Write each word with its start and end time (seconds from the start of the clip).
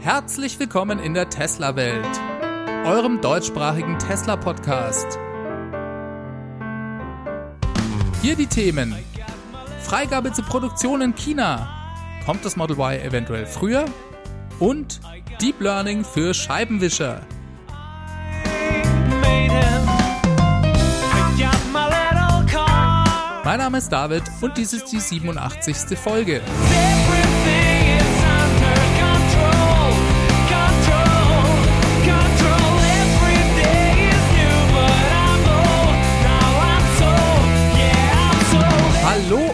Herzlich 0.00 0.60
willkommen 0.60 1.00
in 1.00 1.12
der 1.12 1.28
Tesla-Welt, 1.28 2.06
eurem 2.86 3.20
deutschsprachigen 3.20 3.98
Tesla-Podcast. 3.98 5.18
Hier 8.22 8.36
die 8.36 8.46
Themen. 8.46 8.94
Freigabe 9.82 10.32
zur 10.32 10.44
Produktion 10.44 11.00
in 11.00 11.16
China. 11.16 11.68
Kommt 12.24 12.44
das 12.44 12.54
Model 12.54 12.78
Y 12.78 13.02
eventuell 13.02 13.44
früher? 13.44 13.86
Und 14.60 15.00
Deep 15.40 15.60
Learning 15.60 16.04
für 16.04 16.32
Scheibenwischer. 16.32 17.22
Mein 23.44 23.58
Name 23.58 23.78
ist 23.78 23.88
David 23.88 24.22
und 24.40 24.56
dies 24.56 24.72
ist 24.74 24.92
die 24.92 25.00
87. 25.00 25.98
Folge. 25.98 26.40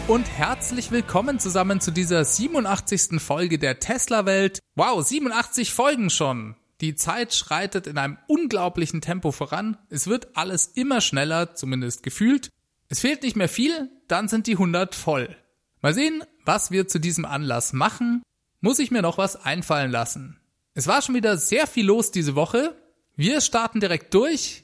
Und 0.07 0.29
herzlich 0.29 0.91
willkommen 0.91 1.39
zusammen 1.39 1.81
zu 1.81 1.91
dieser 1.91 2.25
87. 2.25 3.21
Folge 3.23 3.59
der 3.59 3.81
Tesla 3.81 4.27
Welt. 4.27 4.59
Wow, 4.75 5.03
87 5.03 5.73
Folgen 5.73 6.11
schon. 6.11 6.57
Die 6.83 6.95
Zeit 6.95 7.33
schreitet 7.33 7.87
in 7.87 7.97
einem 7.97 8.19
unglaublichen 8.27 9.01
Tempo 9.01 9.33
voran. 9.33 9.79
Es 9.89 10.07
wird 10.07 10.37
alles 10.37 10.67
immer 10.67 11.01
schneller, 11.01 11.55
zumindest 11.55 12.03
gefühlt. 12.03 12.51
Es 12.89 13.01
fehlt 13.01 13.23
nicht 13.23 13.37
mehr 13.37 13.49
viel, 13.49 13.91
dann 14.07 14.29
sind 14.29 14.47
die 14.47 14.53
100 14.53 14.95
voll. 14.95 15.35
Mal 15.81 15.95
sehen, 15.95 16.23
was 16.45 16.71
wir 16.71 16.87
zu 16.87 16.99
diesem 16.99 17.25
Anlass 17.25 17.73
machen. 17.73 18.23
Muss 18.61 18.81
ich 18.81 18.91
mir 18.91 19.01
noch 19.01 19.17
was 19.17 19.37
einfallen 19.37 19.91
lassen. 19.91 20.39
Es 20.75 20.87
war 20.87 21.01
schon 21.01 21.15
wieder 21.15 21.39
sehr 21.39 21.67
viel 21.67 21.87
los 21.87 22.11
diese 22.11 22.35
Woche. 22.35 22.77
Wir 23.17 23.41
starten 23.41 23.81
direkt 23.81 24.13
durch. 24.13 24.64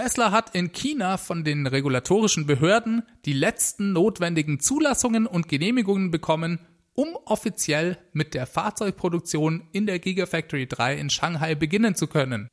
Tesla 0.00 0.30
hat 0.30 0.54
in 0.54 0.70
China 0.70 1.16
von 1.16 1.42
den 1.42 1.66
regulatorischen 1.66 2.46
Behörden 2.46 3.02
die 3.24 3.32
letzten 3.32 3.92
notwendigen 3.92 4.60
Zulassungen 4.60 5.26
und 5.26 5.48
Genehmigungen 5.48 6.12
bekommen, 6.12 6.60
um 6.94 7.16
offiziell 7.24 7.98
mit 8.12 8.32
der 8.32 8.46
Fahrzeugproduktion 8.46 9.66
in 9.72 9.86
der 9.86 9.98
Gigafactory 9.98 10.68
3 10.68 10.94
in 10.94 11.10
Shanghai 11.10 11.56
beginnen 11.56 11.96
zu 11.96 12.06
können. 12.06 12.46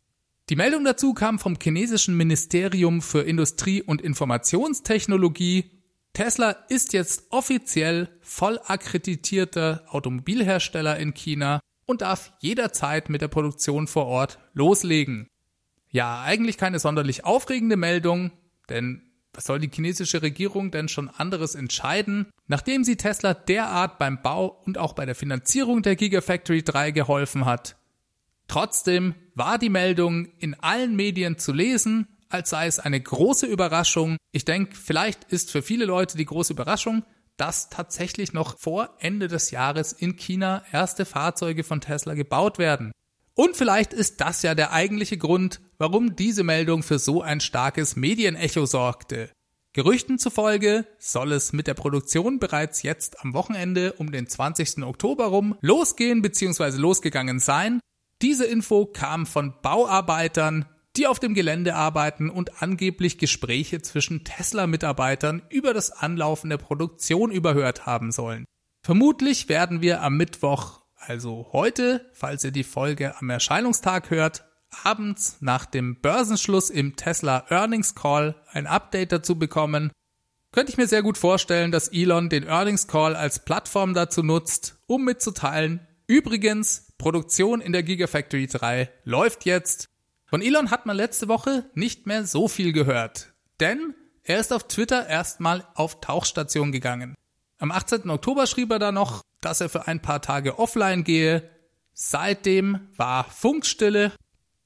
Die 0.49 0.55
Meldung 0.55 0.85
dazu 0.85 1.13
kam 1.13 1.38
vom 1.38 1.55
chinesischen 1.61 2.17
Ministerium 2.17 3.03
für 3.03 3.21
Industrie 3.21 3.83
und 3.83 4.01
Informationstechnologie. 4.01 5.69
Tesla 6.13 6.49
ist 6.69 6.93
jetzt 6.93 7.25
offiziell 7.29 8.09
voll 8.21 8.59
akkreditierter 8.66 9.83
Automobilhersteller 9.89 10.97
in 10.97 11.13
China 11.13 11.59
und 11.85 12.01
darf 12.01 12.33
jederzeit 12.39 13.09
mit 13.09 13.21
der 13.21 13.27
Produktion 13.27 13.85
vor 13.85 14.07
Ort 14.07 14.39
loslegen. 14.53 15.27
Ja, 15.95 16.23
eigentlich 16.23 16.57
keine 16.57 16.79
sonderlich 16.79 17.23
aufregende 17.23 17.77
Meldung, 17.77 18.31
denn 18.67 19.01
was 19.31 19.45
soll 19.45 19.59
die 19.59 19.71
chinesische 19.73 20.21
Regierung 20.21 20.69
denn 20.69 20.89
schon 20.89 21.07
anderes 21.09 21.55
entscheiden, 21.55 22.27
nachdem 22.47 22.83
sie 22.83 22.97
Tesla 22.97 23.33
derart 23.33 23.97
beim 23.97 24.21
Bau 24.21 24.61
und 24.66 24.77
auch 24.77 24.91
bei 24.91 25.05
der 25.05 25.16
Finanzierung 25.16 25.83
der 25.83 25.95
Gigafactory 25.95 26.63
3 26.63 26.91
geholfen 26.91 27.45
hat? 27.45 27.77
Trotzdem 28.49 29.16
war 29.35 29.57
die 29.57 29.69
Meldung 29.69 30.25
in 30.38 30.55
allen 30.55 30.97
Medien 30.97 31.38
zu 31.38 31.53
lesen, 31.53 32.09
als 32.27 32.49
sei 32.49 32.67
es 32.67 32.79
eine 32.79 32.99
große 32.99 33.45
Überraschung. 33.45 34.17
Ich 34.33 34.43
denke, 34.43 34.75
vielleicht 34.75 35.23
ist 35.31 35.49
für 35.49 35.61
viele 35.61 35.85
Leute 35.85 36.17
die 36.17 36.25
große 36.25 36.51
Überraschung, 36.51 37.05
dass 37.38 37.69
tatsächlich 37.69 38.33
noch 38.33 38.59
vor 38.59 38.97
Ende 38.99 39.29
des 39.29 39.49
Jahres 39.49 39.93
in 39.93 40.17
China 40.17 40.61
erste 40.73 41.05
Fahrzeuge 41.05 41.63
von 41.63 41.79
Tesla 41.79 42.16
gebaut 42.16 42.57
werden. 42.57 42.91
Und 43.36 43.58
vielleicht 43.58 43.94
ist 43.94 44.22
das 44.22 44.41
ja 44.41 44.55
der 44.55 44.72
eigentliche 44.72 45.17
Grund, 45.17 45.59
warum 45.78 46.16
diese 46.16 46.44
Meldung 46.44 46.83
für 46.83 47.00
so 47.00 47.22
ein 47.22 47.41
starkes 47.41 47.97
Medienecho 47.97 48.66
sorgte. 48.66 49.29
Gerüchten 49.73 50.18
zufolge 50.18 50.88
soll 51.00 51.34
es 51.34 51.51
mit 51.51 51.68
der 51.68 51.74
Produktion 51.74 52.40
bereits 52.40 52.81
jetzt 52.81 53.19
am 53.25 53.34
Wochenende 53.34 53.91
um 53.94 54.09
den 54.09 54.25
20. 54.25 54.84
Oktober 54.84 55.25
rum 55.25 55.57
losgehen 55.59 56.22
bzw. 56.22 56.78
losgegangen 56.78 57.40
sein. 57.40 57.81
Diese 58.22 58.45
Info 58.45 58.85
kam 58.85 59.25
von 59.25 59.53
Bauarbeitern, 59.62 60.66
die 60.95 61.07
auf 61.07 61.19
dem 61.19 61.34
Gelände 61.34 61.75
arbeiten 61.75 62.29
und 62.29 62.62
angeblich 62.63 63.18
Gespräche 63.18 63.81
zwischen 63.81 64.24
Tesla-Mitarbeitern 64.24 65.41
über 65.50 65.74
das 65.74 65.91
Anlaufen 65.91 66.50
der 66.50 66.57
Produktion 66.57 67.31
überhört 67.31 67.85
haben 67.85 68.13
sollen. 68.13 68.45
Vermutlich 68.81 69.50
werden 69.50 69.81
wir 69.81 70.01
am 70.01 70.16
Mittwoch 70.16 70.84
also 71.07 71.49
heute, 71.53 72.09
falls 72.13 72.43
ihr 72.43 72.51
die 72.51 72.63
Folge 72.63 73.16
am 73.19 73.29
Erscheinungstag 73.29 74.09
hört, 74.09 74.43
abends 74.83 75.38
nach 75.39 75.66
dem 75.66 76.01
Börsenschluss 76.01 76.69
im 76.69 76.95
Tesla 76.95 77.45
Earnings 77.49 77.95
Call 77.95 78.35
ein 78.51 78.67
Update 78.67 79.11
dazu 79.11 79.38
bekommen, 79.38 79.91
könnte 80.51 80.71
ich 80.71 80.77
mir 80.77 80.88
sehr 80.88 81.03
gut 81.03 81.17
vorstellen, 81.17 81.71
dass 81.71 81.89
Elon 81.89 82.29
den 82.29 82.47
Earnings 82.47 82.88
Call 82.88 83.15
als 83.15 83.44
Plattform 83.44 83.94
dazu 83.94 84.23
nutzt, 84.23 84.77
um 84.88 85.03
mitzuteilen, 85.03 85.85
übrigens, 86.07 86.94
Produktion 86.97 87.61
in 87.61 87.73
der 87.73 87.83
Gigafactory 87.83 88.47
3 88.47 88.89
läuft 89.03 89.45
jetzt. 89.45 89.89
Von 90.25 90.41
Elon 90.41 90.71
hat 90.71 90.85
man 90.85 90.95
letzte 90.95 91.27
Woche 91.27 91.69
nicht 91.73 92.07
mehr 92.07 92.25
so 92.25 92.47
viel 92.47 92.73
gehört, 92.73 93.33
denn 93.59 93.94
er 94.23 94.39
ist 94.39 94.51
auf 94.51 94.67
Twitter 94.67 95.07
erstmal 95.07 95.67
auf 95.75 96.01
Tauchstation 96.01 96.71
gegangen. 96.71 97.15
Am 97.59 97.71
18. 97.71 98.09
Oktober 98.09 98.47
schrieb 98.47 98.71
er 98.71 98.79
da 98.79 98.91
noch, 98.91 99.21
dass 99.41 99.62
er 99.62 99.69
für 99.69 99.88
ein 99.88 100.01
paar 100.01 100.22
Tage 100.22 100.59
offline 100.59 101.03
gehe. 101.03 101.50
Seitdem 101.94 102.88
war 102.97 103.23
Funkstille. 103.25 104.12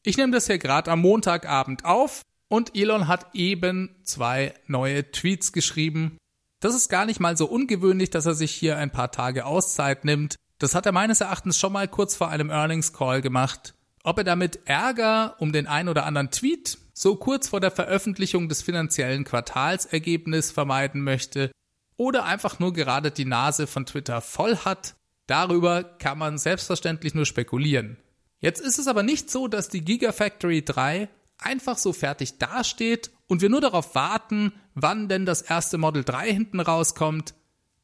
Ich 0.04 0.18
nehme 0.18 0.32
das 0.32 0.48
hier 0.48 0.58
gerade 0.58 0.92
am 0.92 1.02
Montagabend 1.02 1.86
auf 1.86 2.22
und 2.48 2.76
Elon 2.76 3.08
hat 3.08 3.28
eben 3.34 3.96
zwei 4.04 4.54
neue 4.68 5.12
Tweets 5.12 5.54
geschrieben. 5.54 6.18
Das 6.60 6.76
ist 6.76 6.90
gar 6.90 7.06
nicht 7.06 7.20
mal 7.20 7.38
so 7.38 7.46
ungewöhnlich, 7.46 8.10
dass 8.10 8.26
er 8.26 8.34
sich 8.34 8.52
hier 8.52 8.78
ein 8.78 8.92
paar 8.92 9.12
Tage 9.12 9.46
Auszeit 9.46 10.04
nimmt. 10.04 10.36
Das 10.58 10.76
hat 10.76 10.86
er 10.86 10.92
meines 10.92 11.22
Erachtens 11.22 11.58
schon 11.58 11.72
mal 11.72 11.88
kurz 11.88 12.16
vor 12.16 12.30
einem 12.30 12.50
Earnings 12.50 12.92
Call 12.92 13.22
gemacht. 13.22 13.76
Ob 14.04 14.18
er 14.18 14.24
damit 14.24 14.68
Ärger 14.68 15.36
um 15.40 15.54
den 15.54 15.68
ein 15.68 15.88
oder 15.88 16.06
anderen 16.06 16.32
Tweet 16.32 16.78
so 16.94 17.16
kurz 17.16 17.48
vor 17.48 17.62
der 17.62 17.72
Veröffentlichung 17.72 18.50
des 18.50 18.62
finanziellen 18.62 19.24
Quartalsergebnis 19.24 20.52
vermeiden 20.52 21.02
möchte, 21.02 21.50
oder 22.00 22.24
einfach 22.24 22.60
nur 22.60 22.72
gerade 22.72 23.12
die 23.12 23.26
Nase 23.26 23.68
von 23.68 23.86
Twitter 23.86 24.22
voll 24.22 24.56
hat, 24.60 24.96
darüber 25.28 25.84
kann 25.84 26.18
man 26.18 26.38
selbstverständlich 26.38 27.14
nur 27.14 27.26
spekulieren. 27.26 27.98
Jetzt 28.40 28.62
ist 28.62 28.80
es 28.80 28.88
aber 28.88 29.04
nicht 29.04 29.30
so, 29.30 29.50
dass 29.50 29.68
die 29.68 29.84
Gigafactory 29.84 30.64
3 30.64 31.10
einfach 31.38 31.78
so 31.78 31.92
fertig 31.92 32.38
dasteht 32.38 33.12
und 33.28 33.42
wir 33.42 33.50
nur 33.50 33.60
darauf 33.60 33.96
warten, 33.96 34.54
wann 34.76 35.10
denn 35.10 35.26
das 35.26 35.42
erste 35.42 35.78
Model 35.78 36.06
3 36.06 36.32
hinten 36.32 36.62
rauskommt. 36.62 37.34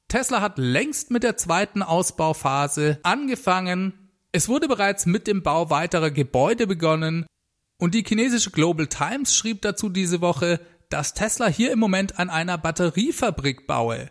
Tesla 0.08 0.40
hat 0.40 0.58
längst 0.58 1.12
mit 1.12 1.24
der 1.24 1.36
zweiten 1.36 1.84
Ausbauphase 1.84 3.00
angefangen. 3.04 4.10
Es 4.32 4.48
wurde 4.48 4.70
bereits 4.70 5.06
mit 5.06 5.28
dem 5.28 5.44
Bau 5.44 5.70
weiterer 5.70 6.10
Gebäude 6.10 6.68
begonnen 6.68 7.26
und 7.78 7.94
die 7.94 8.06
chinesische 8.08 8.52
Global 8.52 8.88
Times 8.88 9.36
schrieb 9.36 9.62
dazu 9.62 9.90
diese 9.90 10.22
Woche, 10.22 10.62
dass 10.90 11.14
Tesla 11.14 11.48
hier 11.48 11.72
im 11.72 11.80
Moment 11.80 12.20
an 12.20 12.30
einer 12.30 12.58
Batteriefabrik 12.58 13.68
baue. 13.68 14.10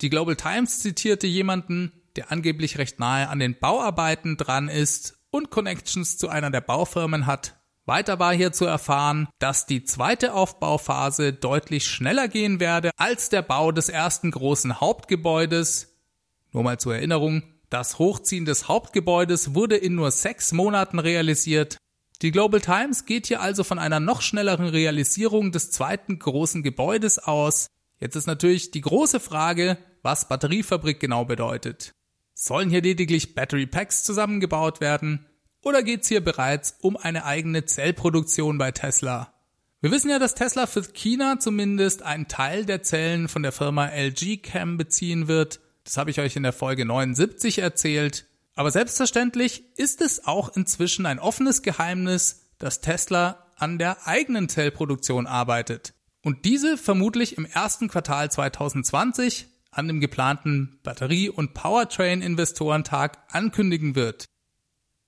Die 0.00 0.10
Global 0.10 0.36
Times 0.36 0.80
zitierte 0.80 1.26
jemanden, 1.26 1.92
der 2.16 2.30
angeblich 2.32 2.78
recht 2.78 2.98
nahe 2.98 3.28
an 3.28 3.38
den 3.38 3.58
Bauarbeiten 3.58 4.36
dran 4.36 4.68
ist 4.68 5.18
und 5.30 5.50
Connections 5.50 6.18
zu 6.18 6.28
einer 6.28 6.50
der 6.50 6.60
Baufirmen 6.60 7.26
hat. 7.26 7.56
Weiter 7.86 8.18
war 8.18 8.34
hier 8.34 8.52
zu 8.52 8.66
erfahren, 8.66 9.28
dass 9.38 9.66
die 9.66 9.82
zweite 9.82 10.34
Aufbauphase 10.34 11.32
deutlich 11.32 11.86
schneller 11.86 12.28
gehen 12.28 12.60
werde 12.60 12.90
als 12.96 13.30
der 13.30 13.42
Bau 13.42 13.72
des 13.72 13.88
ersten 13.88 14.30
großen 14.30 14.80
Hauptgebäudes. 14.80 15.96
Nur 16.52 16.64
mal 16.64 16.78
zur 16.78 16.96
Erinnerung, 16.96 17.42
das 17.70 17.98
Hochziehen 17.98 18.44
des 18.44 18.68
Hauptgebäudes 18.68 19.54
wurde 19.54 19.76
in 19.76 19.94
nur 19.94 20.10
sechs 20.10 20.52
Monaten 20.52 20.98
realisiert 20.98 21.78
die 22.22 22.32
Global 22.32 22.60
Times 22.60 23.04
geht 23.04 23.28
hier 23.28 23.40
also 23.40 23.62
von 23.62 23.78
einer 23.78 24.00
noch 24.00 24.22
schnelleren 24.22 24.66
Realisierung 24.66 25.52
des 25.52 25.70
zweiten 25.70 26.18
großen 26.18 26.64
Gebäudes 26.64 27.18
aus. 27.20 27.68
Jetzt 28.00 28.16
ist 28.16 28.26
natürlich 28.26 28.72
die 28.72 28.80
große 28.80 29.20
Frage, 29.20 29.78
was 30.02 30.28
Batteriefabrik 30.28 30.98
genau 30.98 31.24
bedeutet. 31.24 31.92
Sollen 32.34 32.70
hier 32.70 32.82
lediglich 32.82 33.34
Battery 33.34 33.66
Packs 33.66 34.04
zusammengebaut 34.04 34.80
werden? 34.80 35.26
Oder 35.62 35.82
geht's 35.82 36.08
hier 36.08 36.22
bereits 36.22 36.76
um 36.80 36.96
eine 36.96 37.24
eigene 37.24 37.64
Zellproduktion 37.64 38.58
bei 38.58 38.70
Tesla? 38.70 39.34
Wir 39.80 39.92
wissen 39.92 40.10
ja, 40.10 40.18
dass 40.18 40.34
Tesla 40.34 40.66
für 40.66 40.82
China 40.82 41.38
zumindest 41.38 42.02
einen 42.02 42.26
Teil 42.26 42.64
der 42.64 42.82
Zellen 42.82 43.28
von 43.28 43.42
der 43.44 43.52
Firma 43.52 43.86
LG 43.86 44.42
Chem 44.42 44.76
beziehen 44.76 45.28
wird. 45.28 45.60
Das 45.84 45.96
habe 45.96 46.10
ich 46.10 46.20
euch 46.20 46.36
in 46.36 46.42
der 46.42 46.52
Folge 46.52 46.84
79 46.84 47.58
erzählt. 47.58 48.27
Aber 48.58 48.72
selbstverständlich 48.72 49.62
ist 49.76 50.00
es 50.00 50.26
auch 50.26 50.56
inzwischen 50.56 51.06
ein 51.06 51.20
offenes 51.20 51.62
Geheimnis, 51.62 52.48
dass 52.58 52.80
Tesla 52.80 53.46
an 53.54 53.78
der 53.78 54.08
eigenen 54.08 54.48
Zellproduktion 54.48 55.28
arbeitet 55.28 55.94
und 56.24 56.44
diese 56.44 56.76
vermutlich 56.76 57.38
im 57.38 57.44
ersten 57.44 57.86
Quartal 57.86 58.32
2020 58.32 59.46
an 59.70 59.86
dem 59.86 60.00
geplanten 60.00 60.80
Batterie- 60.82 61.30
und 61.30 61.54
Powertrain-Investorentag 61.54 63.18
ankündigen 63.30 63.94
wird. 63.94 64.24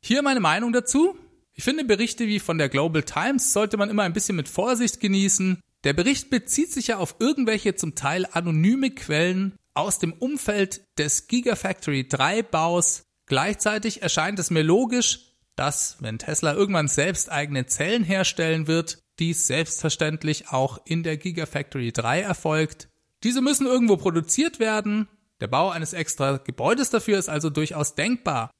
Hier 0.00 0.22
meine 0.22 0.38
Meinung 0.38 0.72
dazu. 0.72 1.18
Ich 1.52 1.64
finde 1.64 1.84
Berichte 1.84 2.28
wie 2.28 2.38
von 2.38 2.56
der 2.56 2.68
Global 2.68 3.02
Times 3.02 3.52
sollte 3.52 3.78
man 3.78 3.90
immer 3.90 4.04
ein 4.04 4.12
bisschen 4.12 4.36
mit 4.36 4.48
Vorsicht 4.48 5.00
genießen. 5.00 5.60
Der 5.82 5.92
Bericht 5.92 6.30
bezieht 6.30 6.70
sich 6.70 6.86
ja 6.86 6.98
auf 6.98 7.16
irgendwelche 7.18 7.74
zum 7.74 7.96
Teil 7.96 8.28
anonyme 8.30 8.92
Quellen 8.92 9.56
aus 9.74 9.98
dem 9.98 10.12
Umfeld 10.12 10.82
des 10.98 11.26
Gigafactory 11.26 12.06
3 12.06 12.44
Baus. 12.44 13.09
Gleichzeitig 13.30 14.02
erscheint 14.02 14.40
es 14.40 14.50
mir 14.50 14.64
logisch, 14.64 15.20
dass, 15.54 15.98
wenn 16.00 16.18
Tesla 16.18 16.52
irgendwann 16.52 16.88
selbst 16.88 17.30
eigene 17.30 17.64
Zellen 17.66 18.02
herstellen 18.02 18.66
wird, 18.66 18.98
dies 19.20 19.46
selbstverständlich 19.46 20.48
auch 20.48 20.80
in 20.84 21.04
der 21.04 21.16
Gigafactory 21.16 21.92
3 21.92 22.22
erfolgt. 22.22 22.88
Diese 23.22 23.40
müssen 23.40 23.68
irgendwo 23.68 23.96
produziert 23.96 24.58
werden. 24.58 25.06
Der 25.40 25.46
Bau 25.46 25.70
eines 25.70 25.92
extra 25.92 26.38
Gebäudes 26.38 26.90
dafür 26.90 27.20
ist 27.20 27.28
also 27.28 27.50
durchaus 27.50 27.94
denkbar. 27.94 28.50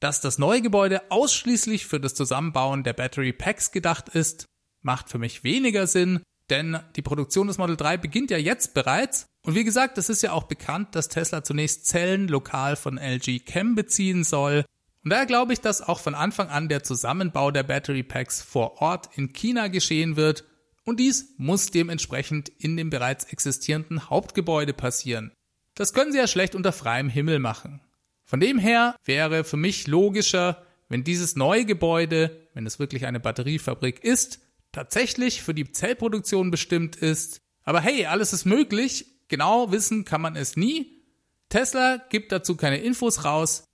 Dass 0.00 0.22
das 0.22 0.38
neue 0.38 0.62
Gebäude 0.62 1.02
ausschließlich 1.10 1.84
für 1.84 2.00
das 2.00 2.14
Zusammenbauen 2.14 2.82
der 2.82 2.94
Battery 2.94 3.34
Packs 3.34 3.72
gedacht 3.72 4.08
ist, 4.08 4.46
macht 4.80 5.10
für 5.10 5.18
mich 5.18 5.44
weniger 5.44 5.86
Sinn, 5.86 6.22
denn 6.48 6.80
die 6.96 7.02
Produktion 7.02 7.46
des 7.46 7.58
Model 7.58 7.76
3 7.76 7.98
beginnt 7.98 8.30
ja 8.30 8.38
jetzt 8.38 8.72
bereits. 8.72 9.26
Und 9.44 9.54
wie 9.54 9.64
gesagt, 9.64 9.98
es 9.98 10.08
ist 10.08 10.22
ja 10.22 10.32
auch 10.32 10.44
bekannt, 10.44 10.94
dass 10.94 11.08
Tesla 11.08 11.44
zunächst 11.44 11.86
Zellen 11.86 12.28
lokal 12.28 12.76
von 12.76 12.98
LG 12.98 13.44
Chem 13.44 13.74
beziehen 13.74 14.24
soll. 14.24 14.64
Und 15.04 15.10
daher 15.10 15.26
glaube 15.26 15.52
ich, 15.52 15.60
dass 15.60 15.82
auch 15.82 16.00
von 16.00 16.14
Anfang 16.14 16.48
an 16.48 16.70
der 16.70 16.82
Zusammenbau 16.82 17.50
der 17.50 17.62
Battery 17.62 18.02
Packs 18.02 18.40
vor 18.40 18.80
Ort 18.80 19.10
in 19.16 19.34
China 19.34 19.68
geschehen 19.68 20.16
wird. 20.16 20.44
Und 20.84 20.98
dies 20.98 21.34
muss 21.36 21.70
dementsprechend 21.70 22.48
in 22.48 22.78
dem 22.78 22.88
bereits 22.88 23.24
existierenden 23.24 24.08
Hauptgebäude 24.08 24.72
passieren. 24.72 25.30
Das 25.74 25.92
können 25.92 26.12
sie 26.12 26.18
ja 26.18 26.26
schlecht 26.26 26.54
unter 26.54 26.72
freiem 26.72 27.10
Himmel 27.10 27.38
machen. 27.38 27.82
Von 28.24 28.40
dem 28.40 28.58
her 28.58 28.96
wäre 29.04 29.44
für 29.44 29.58
mich 29.58 29.86
logischer, 29.86 30.64
wenn 30.88 31.04
dieses 31.04 31.36
neue 31.36 31.66
Gebäude, 31.66 32.48
wenn 32.54 32.66
es 32.66 32.78
wirklich 32.78 33.04
eine 33.04 33.20
Batteriefabrik 33.20 34.02
ist, 34.02 34.40
tatsächlich 34.72 35.42
für 35.42 35.52
die 35.52 35.70
Zellproduktion 35.70 36.50
bestimmt 36.50 36.96
ist. 36.96 37.38
Aber 37.62 37.80
hey, 37.80 38.06
alles 38.06 38.32
ist 38.32 38.46
möglich. 38.46 39.13
Genau 39.28 39.72
wissen 39.72 40.04
kann 40.04 40.20
man 40.20 40.36
es 40.36 40.56
nie. 40.56 41.02
Tesla 41.48 41.98
gibt 42.10 42.32
dazu 42.32 42.56
keine 42.56 42.78
Infos 42.78 43.24
raus. 43.24 43.64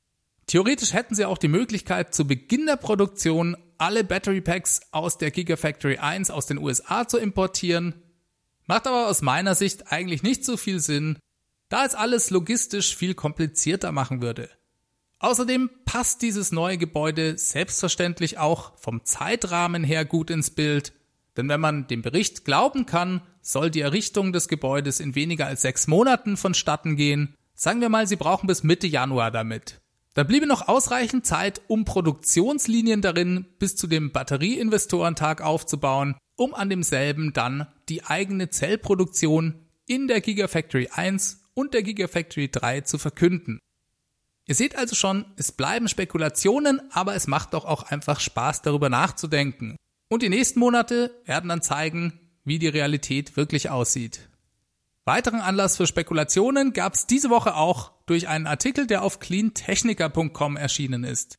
Theoretisch 0.47 0.93
hätten 0.93 1.15
sie 1.15 1.25
auch 1.25 1.39
die 1.39 1.49
Möglichkeit, 1.49 2.15
zu 2.15 2.27
Beginn 2.27 2.67
der 2.67 2.77
Produktion 2.77 3.57
alle 3.79 4.05
Battery 4.05 4.41
Packs 4.41 4.81
aus 4.91 5.17
der 5.17 5.31
Gigafactory 5.31 5.99
1 5.99 6.31
aus 6.31 6.47
den 6.47 6.59
USA 6.59 7.07
zu 7.07 7.19
importieren. 7.19 8.03
Macht 8.67 8.87
aber 8.87 9.09
aus 9.09 9.23
meiner 9.23 9.55
Sicht 9.55 9.93
eigentlich 9.93 10.23
nicht 10.23 10.45
so 10.45 10.57
viel 10.57 10.81
Sinn, 10.81 11.19
da 11.69 11.85
es 11.85 11.95
alles 11.95 12.31
logistisch 12.31 12.97
viel 12.97 13.15
komplizierter 13.15 13.93
machen 13.93 14.21
würde. 14.21 14.51
Außerdem 15.21 15.71
passt 15.85 16.23
dieses 16.23 16.51
neue 16.51 16.79
Gebäude 16.79 17.39
selbstverständlich 17.39 18.39
auch 18.39 18.77
vom 18.79 19.05
Zeitrahmen 19.05 19.85
her 19.85 20.05
gut 20.05 20.31
ins 20.31 20.51
Bild, 20.51 20.93
denn 21.37 21.49
wenn 21.49 21.61
man 21.61 21.87
dem 21.87 22.03
Bericht 22.03 22.45
glauben 22.45 22.87
kann, 22.87 23.23
soll 23.41 23.71
die 23.71 23.81
Errichtung 23.81 24.33
des 24.33 24.49
Gebäudes 24.49 25.01
in 25.01 25.15
weniger 25.15 25.47
als 25.47 25.63
sechs 25.63 25.87
Monaten 25.87 26.37
vonstatten 26.37 26.97
gehen. 26.97 27.35
Sagen 27.55 27.81
wir 27.81 27.89
mal, 27.89 28.07
sie 28.07 28.17
brauchen 28.17 28.47
bis 28.47 28.63
Mitte 28.63 28.87
Januar 28.87 29.31
damit. 29.31 29.81
Da 30.15 30.25
bliebe 30.25 30.47
noch 30.47 30.67
ausreichend 30.67 31.25
Zeit, 31.25 31.61
um 31.69 31.85
Produktionslinien 31.85 33.01
darin 33.01 33.47
bis 33.59 33.77
zu 33.77 33.87
dem 33.87 34.11
Batterieinvestorentag 34.11 35.41
aufzubauen, 35.41 36.17
um 36.37 36.55
an 36.55 36.69
demselben 36.69 37.33
dann 37.33 37.67
die 37.89 38.05
eigene 38.05 38.51
Zellproduktion 38.51 39.67
in 39.87 40.09
der 40.09 40.21
Gigafactory 40.21 40.89
1 40.93 41.43
und 41.55 41.75
der 41.75 41.83
Gigafactory 41.83 42.51
3 42.51 42.81
zu 42.83 42.99
verkünden. 42.99 43.61
Ihr 44.47 44.55
seht 44.57 44.77
also 44.77 44.97
schon, 44.97 45.27
es 45.37 45.53
bleiben 45.53 45.87
Spekulationen, 45.87 46.81
aber 46.91 47.15
es 47.15 47.29
macht 47.29 47.55
doch 47.55 47.65
auch 47.65 47.85
einfach 47.85 48.19
Spaß 48.19 48.63
darüber 48.63 48.89
nachzudenken. 48.89 49.77
Und 50.11 50.23
die 50.25 50.29
nächsten 50.29 50.59
Monate 50.59 51.23
werden 51.25 51.49
dann 51.49 51.63
zeigen, 51.63 52.19
wie 52.45 52.59
die 52.59 52.67
Realität 52.67 53.37
wirklich 53.37 53.71
aussieht. 53.71 54.29
Weiteren 55.05 55.41
Anlass 55.41 55.77
für 55.77 55.87
Spekulationen 55.87 56.73
gab 56.73 56.95
es 56.95 57.07
diese 57.07 57.31
Woche 57.31 57.55
auch 57.55 57.93
durch 58.07 58.27
einen 58.27 58.49
Artikel, 58.49 58.89
der 58.89 59.05
auf 59.05 59.21
cleantechnica.com 59.21 60.57
erschienen 60.57 61.05
ist. 61.05 61.39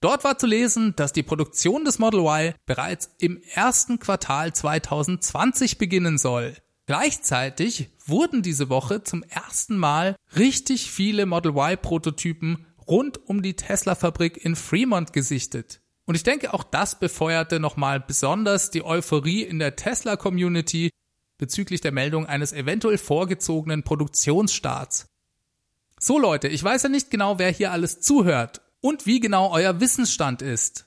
Dort 0.00 0.22
war 0.22 0.38
zu 0.38 0.46
lesen, 0.46 0.94
dass 0.94 1.12
die 1.12 1.24
Produktion 1.24 1.84
des 1.84 1.98
Model 1.98 2.20
Y 2.20 2.54
bereits 2.66 3.10
im 3.18 3.42
ersten 3.52 3.98
Quartal 3.98 4.52
2020 4.52 5.78
beginnen 5.78 6.16
soll. 6.16 6.56
Gleichzeitig 6.86 7.90
wurden 8.06 8.42
diese 8.42 8.68
Woche 8.68 9.02
zum 9.02 9.24
ersten 9.24 9.76
Mal 9.76 10.14
richtig 10.36 10.88
viele 10.90 11.26
Model 11.26 11.52
Y 11.52 11.76
Prototypen 11.82 12.66
rund 12.86 13.18
um 13.26 13.42
die 13.42 13.56
Tesla 13.56 13.96
Fabrik 13.96 14.44
in 14.44 14.54
Fremont 14.54 15.12
gesichtet. 15.12 15.80
Und 16.06 16.14
ich 16.14 16.22
denke, 16.22 16.52
auch 16.52 16.64
das 16.64 16.98
befeuerte 16.98 17.60
nochmal 17.60 18.00
besonders 18.00 18.70
die 18.70 18.84
Euphorie 18.84 19.42
in 19.42 19.58
der 19.58 19.76
Tesla 19.76 20.16
Community 20.16 20.90
bezüglich 21.38 21.80
der 21.80 21.92
Meldung 21.92 22.26
eines 22.26 22.52
eventuell 22.52 22.98
vorgezogenen 22.98 23.82
Produktionsstarts. 23.82 25.06
So 25.98 26.18
Leute, 26.18 26.48
ich 26.48 26.62
weiß 26.62 26.84
ja 26.84 26.88
nicht 26.88 27.10
genau, 27.10 27.38
wer 27.38 27.50
hier 27.50 27.72
alles 27.72 28.00
zuhört 28.00 28.60
und 28.80 29.06
wie 29.06 29.20
genau 29.20 29.50
euer 29.50 29.80
Wissensstand 29.80 30.42
ist. 30.42 30.86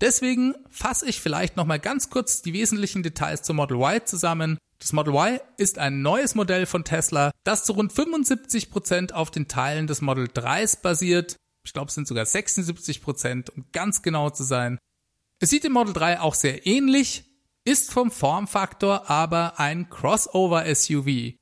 Deswegen 0.00 0.54
fasse 0.68 1.08
ich 1.08 1.20
vielleicht 1.20 1.56
nochmal 1.56 1.78
ganz 1.78 2.10
kurz 2.10 2.42
die 2.42 2.52
wesentlichen 2.52 3.02
Details 3.02 3.42
zum 3.42 3.56
Model 3.56 3.78
Y 3.78 4.04
zusammen 4.04 4.58
das 4.78 4.92
Model 4.92 5.14
Y 5.14 5.40
ist 5.56 5.78
ein 5.78 6.02
neues 6.02 6.34
Modell 6.34 6.66
von 6.66 6.84
Tesla, 6.84 7.32
das 7.44 7.64
zu 7.64 7.72
rund 7.72 7.92
75 7.92 8.70
Prozent 8.70 9.14
auf 9.14 9.30
den 9.30 9.48
Teilen 9.48 9.86
des 9.86 10.02
Model 10.02 10.26
3s 10.26 10.82
basiert. 10.82 11.36
Ich 11.66 11.72
glaube, 11.72 11.88
es 11.88 11.94
sind 11.94 12.06
sogar 12.06 12.24
76%, 12.24 13.02
Prozent, 13.02 13.50
um 13.50 13.64
ganz 13.72 14.02
genau 14.02 14.30
zu 14.30 14.44
sein. 14.44 14.78
Es 15.40 15.50
sieht 15.50 15.64
dem 15.64 15.72
Model 15.72 15.92
3 15.92 16.20
auch 16.20 16.34
sehr 16.34 16.64
ähnlich, 16.64 17.24
ist 17.64 17.92
vom 17.92 18.12
Formfaktor 18.12 19.10
aber 19.10 19.58
ein 19.58 19.90
Crossover-SUV. 19.90 21.34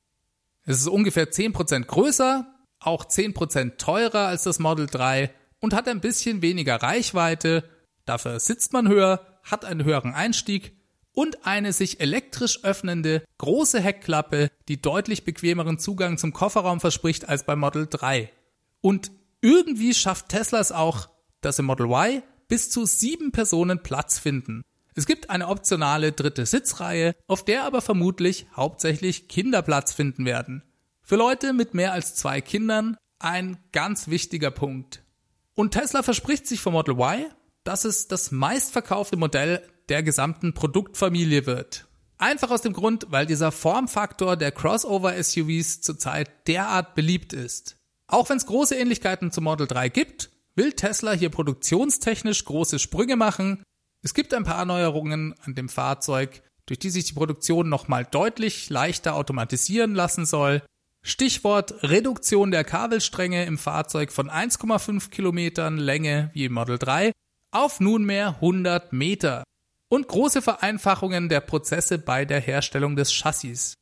Es 0.65 0.79
ist 0.79 0.88
ungefähr 0.88 1.31
10% 1.31 1.85
größer, 1.85 2.47
auch 2.81 3.05
10% 3.05 3.76
teurer 3.76 4.26
als 4.26 4.44
das 4.44 4.59
Model 4.59 4.87
3 4.87 5.31
und 5.61 5.75
hat 5.75 5.88
ein 5.88 6.00
bisschen 6.00 6.41
weniger 6.41 6.76
Reichweite. 6.76 7.69
Dafür 8.06 8.41
sitzt 8.41 8.73
man 8.73 8.88
höher, 8.88 9.41
hat 9.43 9.67
einen 9.67 9.85
höheren 9.85 10.15
Einstieg 10.15 10.75
und 11.12 11.47
eine 11.47 11.75
sich 11.75 12.00
elektrisch 12.00 12.65
öffnende 12.65 13.25
große 13.37 13.79
Heckklappe, 13.79 14.50
die 14.69 14.81
deutlich 14.81 15.25
bequemeren 15.25 15.79
Zugang 15.79 16.17
zum 16.17 16.32
Kofferraum 16.32 16.81
verspricht 16.81 17.29
als 17.29 17.44
beim 17.44 17.61
Model 17.61 17.87
3. 17.88 18.32
Und 18.81 19.11
irgendwie 19.44 19.93
schafft 19.93 20.31
Tesla 20.31 20.58
es 20.58 20.73
auch, 20.73 21.11
dass 21.42 21.59
im 21.59 21.66
Model 21.66 21.87
Y 21.87 22.23
bis 22.49 22.71
zu 22.71 22.87
sieben 22.87 23.30
Personen 23.30 23.83
Platz 23.83 24.18
finden. 24.18 24.62
Es 24.95 25.04
gibt 25.04 25.28
eine 25.28 25.49
optionale 25.49 26.12
dritte 26.12 26.47
Sitzreihe, 26.47 27.14
auf 27.26 27.45
der 27.45 27.64
aber 27.64 27.83
vermutlich 27.83 28.47
hauptsächlich 28.57 29.28
Kinder 29.28 29.61
Platz 29.61 29.92
finden 29.92 30.25
werden. 30.25 30.62
Für 31.02 31.16
Leute 31.16 31.52
mit 31.52 31.75
mehr 31.75 31.92
als 31.92 32.14
zwei 32.14 32.40
Kindern 32.40 32.97
ein 33.18 33.59
ganz 33.73 34.09
wichtiger 34.09 34.50
Punkt. 34.50 35.02
Und 35.54 35.73
Tesla 35.73 36.02
verspricht 36.02 36.47
sich 36.47 36.61
vom 36.61 36.73
Model 36.73 36.95
Y, 36.95 37.26
dass 37.64 37.85
es 37.85 38.09
das 38.09 38.30
meistverkaufte 38.30 39.18
Modell 39.18 39.61
der 39.90 40.02
gesamten 40.02 40.54
Produktfamilie 40.54 41.45
wird. 41.45 41.87
Einfach 42.16 42.50
aus 42.50 42.62
dem 42.62 42.73
Grund, 42.73 43.09
weil 43.11 43.26
dieser 43.26 43.52
Formfaktor 43.52 44.38
der 44.38 44.52
Crossover-SUVs 44.52 45.83
zurzeit 45.83 46.49
derart 46.49 46.95
beliebt 46.95 47.35
ist. 47.35 47.76
Auch 48.06 48.28
wenn 48.28 48.37
es 48.37 48.46
große 48.46 48.76
Ähnlichkeiten 48.76 49.32
zum 49.32 49.44
Model 49.44 49.66
3 49.66 49.88
gibt, 49.88 50.30
will 50.56 50.73
Tesla 50.73 51.12
hier 51.12 51.30
produktionstechnisch 51.30 52.44
große 52.44 52.78
Sprünge 52.78 53.16
machen. 53.16 53.62
Es 54.02 54.14
gibt 54.14 54.34
ein 54.34 54.44
paar 54.44 54.64
Neuerungen 54.64 55.34
an 55.44 55.54
dem 55.54 55.68
Fahrzeug, 55.68 56.42
durch 56.66 56.78
die 56.78 56.90
sich 56.90 57.04
die 57.04 57.14
Produktion 57.14 57.68
nochmal 57.68 58.04
deutlich 58.04 58.70
leichter 58.70 59.14
automatisieren 59.14 59.94
lassen 59.94 60.26
soll. 60.26 60.62
Stichwort 61.02 61.82
Reduktion 61.82 62.50
der 62.50 62.64
Kabelstränge 62.64 63.44
im 63.44 63.58
Fahrzeug 63.58 64.11
von 64.11 64.30
1,5 64.30 65.11
Kilometern 65.11 65.76
Länge 65.76 66.30
wie 66.32 66.46
im 66.46 66.54
Model 66.54 66.78
3 66.78 67.12
auf 67.50 67.78
nunmehr 67.80 68.37
100 68.37 68.92
Meter 68.92 69.44
und 69.88 70.08
große 70.08 70.42
Vereinfachungen 70.42 71.28
der 71.28 71.40
Prozesse 71.40 71.99
bei 71.99 72.25
der 72.25 72.40
Herstellung 72.40 72.96
des 72.96 73.12
Chassis. 73.12 73.75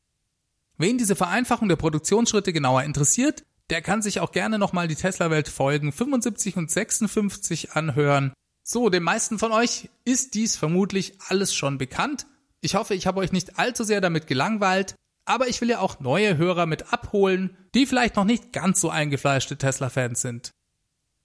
Wen 0.79 0.99
diese 0.99 1.17
Vereinfachung 1.17 1.69
der 1.69 1.77
Produktionsschritte 1.77 2.53
genauer 2.53 2.83
interessiert, 2.83 3.45
der 3.73 3.81
kann 3.81 4.03
sich 4.03 4.21
auch 4.21 4.33
gerne 4.33 4.59
nochmal 4.59 4.87
die 4.87 4.97
Tesla-Welt 4.97 5.49
Folgen 5.49 5.93
75 5.93 6.59
und 6.59 6.71
56 6.71 7.73
anhören. 7.73 8.35
So, 8.63 8.91
den 8.91 9.03
meisten 9.03 9.39
von 9.39 9.51
euch 9.51 9.89
ist 10.05 10.35
dies 10.35 10.57
vermutlich 10.57 11.15
alles 11.29 11.55
schon 11.55 11.79
bekannt. 11.79 12.27
Ich 12.61 12.75
hoffe, 12.75 12.95
ich 12.95 13.07
habe 13.07 13.21
euch 13.21 13.33
nicht 13.33 13.59
allzu 13.59 13.83
sehr 13.83 14.03
damit 14.03 14.27
gelangweilt, 14.27 14.95
aber 15.25 15.49
ich 15.49 15.63
will 15.63 15.71
ja 15.71 15.79
auch 15.79 16.01
neue 16.01 16.37
Hörer 16.37 16.67
mit 16.67 16.93
abholen, 16.93 17.57
die 17.75 17.87
vielleicht 17.87 18.17
noch 18.17 18.27
nicht 18.27 18.53
ganz 18.53 18.79
so 18.79 18.91
eingefleischte 18.91 19.57
Tesla-Fans 19.57 20.21
sind. 20.21 20.51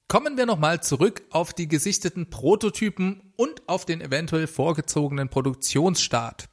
Kommen 0.08 0.38
wir 0.38 0.46
nochmal 0.46 0.82
zurück 0.82 1.24
auf 1.32 1.52
die 1.52 1.68
gesichteten 1.68 2.30
Prototypen 2.30 3.34
und 3.36 3.68
auf 3.68 3.84
den 3.84 4.00
eventuell 4.00 4.48
vorgezogenen 4.48 5.28
Produktionsstart. 5.28 6.46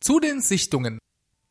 Zu 0.00 0.18
den 0.18 0.40
Sichtungen. 0.40 0.98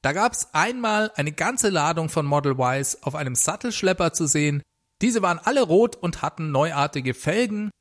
Da 0.05 0.13
gab 0.13 0.33
es 0.33 0.53
einmal 0.53 1.11
eine 1.15 1.31
ganze 1.31 1.69
Ladung 1.69 2.09
von 2.09 2.27
Model 2.27 2.55
Ys 2.59 2.99
auf 3.01 3.15
einem 3.15 3.33
Sattelschlepper 3.33 4.13
zu 4.13 4.27
sehen. 4.27 4.61
Diese 5.01 5.23
waren 5.23 5.39
alle 5.39 5.63
rot 5.63 5.95
und 5.95 6.21
hatten 6.21 6.51
neuartige 6.51 7.15
Felgen. 7.15 7.71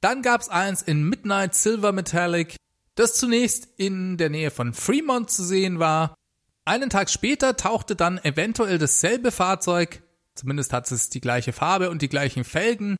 Dann 0.00 0.22
gab's 0.22 0.48
eins 0.48 0.82
in 0.82 1.08
Midnight 1.08 1.54
Silver 1.54 1.92
Metallic, 1.92 2.56
das 2.96 3.14
zunächst 3.14 3.68
in 3.76 4.16
der 4.16 4.30
Nähe 4.30 4.50
von 4.50 4.74
Fremont 4.74 5.30
zu 5.30 5.44
sehen 5.44 5.78
war. 5.78 6.16
Einen 6.64 6.90
Tag 6.90 7.08
später 7.08 7.56
tauchte 7.56 7.94
dann 7.94 8.18
eventuell 8.18 8.78
dasselbe 8.78 9.30
Fahrzeug, 9.30 10.02
zumindest 10.34 10.72
hat 10.72 10.90
es 10.90 11.08
die 11.08 11.20
gleiche 11.20 11.52
Farbe 11.52 11.90
und 11.90 12.02
die 12.02 12.08
gleichen 12.08 12.42
Felgen, 12.42 12.96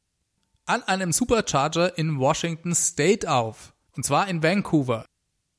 an 0.67 0.85
einem 0.85 1.11
Supercharger 1.11 1.99
in 1.99 2.21
Washington 2.21 2.77
State 2.77 3.29
auf. 3.29 3.75
Und 3.97 4.05
zwar 4.05 4.29
in 4.29 4.45
Vancouver. 4.45 5.07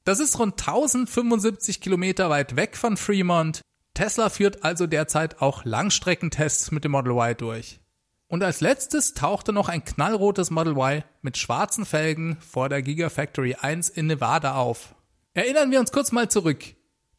Das 0.04 0.20
ist 0.20 0.40
rund 0.40 0.60
1075 0.60 1.80
Kilometer 1.80 2.30
weit 2.30 2.56
weg 2.56 2.76
von 2.76 2.98
Fremont. 2.98 3.62
Tesla 3.94 4.30
führt 4.30 4.64
also 4.64 4.88
derzeit 4.88 5.42
auch 5.42 5.64
Langstreckentests 5.64 6.72
mit 6.72 6.84
dem 6.84 6.94
Model 6.94 7.12
Y 7.12 7.38
durch. 7.38 7.80
Und 8.28 8.44
als 8.44 8.62
letztes 8.62 9.14
tauchte 9.14 9.54
noch 9.54 9.70
ein 9.70 9.84
knallrotes 9.84 10.50
Model 10.50 10.74
Y 10.74 11.04
mit 11.22 11.38
schwarzen 11.38 11.86
Felgen 11.86 12.38
vor 12.40 12.70
der 12.70 12.82
Gigafactory 12.82 13.56
1 13.56 13.90
in 13.90 14.08
Nevada 14.08 14.56
auf. 14.56 14.96
Erinnern 15.34 15.70
wir 15.70 15.80
uns 15.80 15.92
kurz 15.92 16.12
mal 16.12 16.30
zurück. 16.30 16.64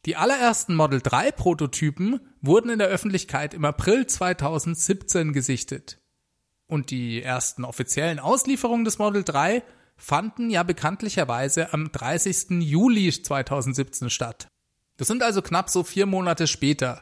Die 0.05 0.17
allerersten 0.17 0.75
Model 0.75 0.99
3 1.01 1.31
Prototypen 1.31 2.19
wurden 2.41 2.69
in 2.69 2.79
der 2.79 2.89
Öffentlichkeit 2.89 3.53
im 3.53 3.63
April 3.63 4.07
2017 4.07 5.31
gesichtet. 5.31 6.01
Und 6.67 6.89
die 6.89 7.21
ersten 7.21 7.63
offiziellen 7.63 8.19
Auslieferungen 8.19 8.83
des 8.83 8.97
Model 8.97 9.23
3 9.23 9.63
fanden 9.95 10.49
ja 10.49 10.63
bekanntlicherweise 10.63 11.73
am 11.73 11.91
30. 11.91 12.61
Juli 12.61 13.11
2017 13.11 14.09
statt. 14.09 14.47
Das 14.97 15.07
sind 15.07 15.23
also 15.23 15.41
knapp 15.41 15.69
so 15.69 15.83
vier 15.83 16.05
Monate 16.05 16.47
später. 16.47 17.01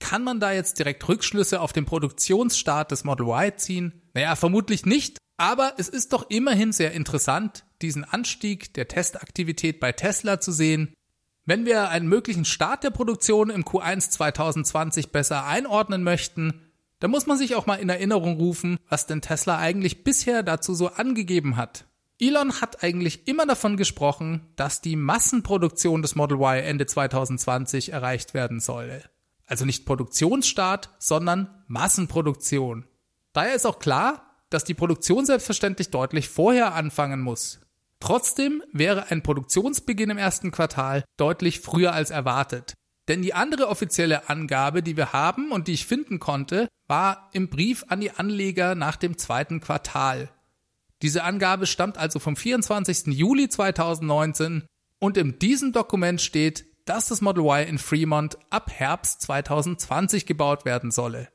Kann 0.00 0.22
man 0.22 0.40
da 0.40 0.52
jetzt 0.52 0.78
direkt 0.78 1.08
Rückschlüsse 1.08 1.60
auf 1.60 1.72
den 1.72 1.86
Produktionsstart 1.86 2.90
des 2.90 3.04
Model 3.04 3.26
Y 3.26 3.56
ziehen? 3.56 4.02
Naja, 4.12 4.36
vermutlich 4.36 4.86
nicht, 4.86 5.18
aber 5.36 5.74
es 5.78 5.88
ist 5.88 6.12
doch 6.12 6.28
immerhin 6.30 6.72
sehr 6.72 6.92
interessant, 6.92 7.64
diesen 7.82 8.04
Anstieg 8.04 8.74
der 8.74 8.88
Testaktivität 8.88 9.80
bei 9.80 9.92
Tesla 9.92 10.40
zu 10.40 10.52
sehen. 10.52 10.94
Wenn 11.46 11.66
wir 11.66 11.90
einen 11.90 12.08
möglichen 12.08 12.44
Start 12.44 12.84
der 12.84 12.90
Produktion 12.90 13.50
im 13.50 13.64
Q1 13.64 14.10
2020 14.10 15.10
besser 15.10 15.44
einordnen 15.44 16.02
möchten, 16.02 16.60
dann 17.00 17.10
muss 17.10 17.26
man 17.26 17.36
sich 17.36 17.54
auch 17.54 17.66
mal 17.66 17.74
in 17.74 17.90
Erinnerung 17.90 18.36
rufen, 18.38 18.78
was 18.88 19.06
denn 19.06 19.20
Tesla 19.20 19.58
eigentlich 19.58 20.04
bisher 20.04 20.42
dazu 20.42 20.74
so 20.74 20.88
angegeben 20.88 21.56
hat. 21.56 21.84
Elon 22.20 22.60
hat 22.60 22.82
eigentlich 22.84 23.26
immer 23.26 23.44
davon 23.44 23.76
gesprochen, 23.76 24.52
dass 24.56 24.80
die 24.80 24.96
Massenproduktion 24.96 26.02
des 26.02 26.14
Model 26.14 26.38
Y 26.38 26.64
Ende 26.64 26.86
2020 26.86 27.92
erreicht 27.92 28.34
werden 28.34 28.60
solle. 28.60 29.02
Also 29.46 29.64
nicht 29.64 29.84
Produktionsstart, 29.84 30.90
sondern 30.98 31.64
Massenproduktion. 31.66 32.86
Daher 33.32 33.54
ist 33.54 33.66
auch 33.66 33.78
klar, 33.78 34.34
dass 34.48 34.64
die 34.64 34.74
Produktion 34.74 35.26
selbstverständlich 35.26 35.90
deutlich 35.90 36.28
vorher 36.28 36.74
anfangen 36.74 37.20
muss. 37.20 37.60
Trotzdem 37.98 38.62
wäre 38.72 39.10
ein 39.10 39.22
Produktionsbeginn 39.22 40.10
im 40.10 40.18
ersten 40.18 40.50
Quartal 40.50 41.04
deutlich 41.16 41.60
früher 41.60 41.92
als 41.92 42.10
erwartet. 42.10 42.74
Denn 43.08 43.22
die 43.22 43.34
andere 43.34 43.68
offizielle 43.68 44.28
Angabe, 44.28 44.82
die 44.82 44.96
wir 44.96 45.12
haben 45.12 45.50
und 45.50 45.68
die 45.68 45.72
ich 45.72 45.86
finden 45.86 46.20
konnte, 46.20 46.68
war 46.86 47.28
im 47.32 47.48
Brief 47.48 47.84
an 47.88 48.00
die 48.00 48.12
Anleger 48.12 48.74
nach 48.74 48.96
dem 48.96 49.18
zweiten 49.18 49.60
Quartal. 49.60 50.30
Diese 51.04 51.22
Angabe 51.22 51.66
stammt 51.66 51.98
also 51.98 52.18
vom 52.18 52.34
24. 52.34 53.08
Juli 53.08 53.50
2019 53.50 54.64
und 54.98 55.18
in 55.18 55.38
diesem 55.38 55.72
Dokument 55.72 56.18
steht, 56.18 56.64
dass 56.86 57.08
das 57.08 57.20
Model 57.20 57.44
Y 57.44 57.68
in 57.68 57.76
Fremont 57.76 58.38
ab 58.48 58.70
Herbst 58.72 59.20
2020 59.20 60.24
gebaut 60.24 60.64
werden 60.64 60.90
solle. 60.90 61.28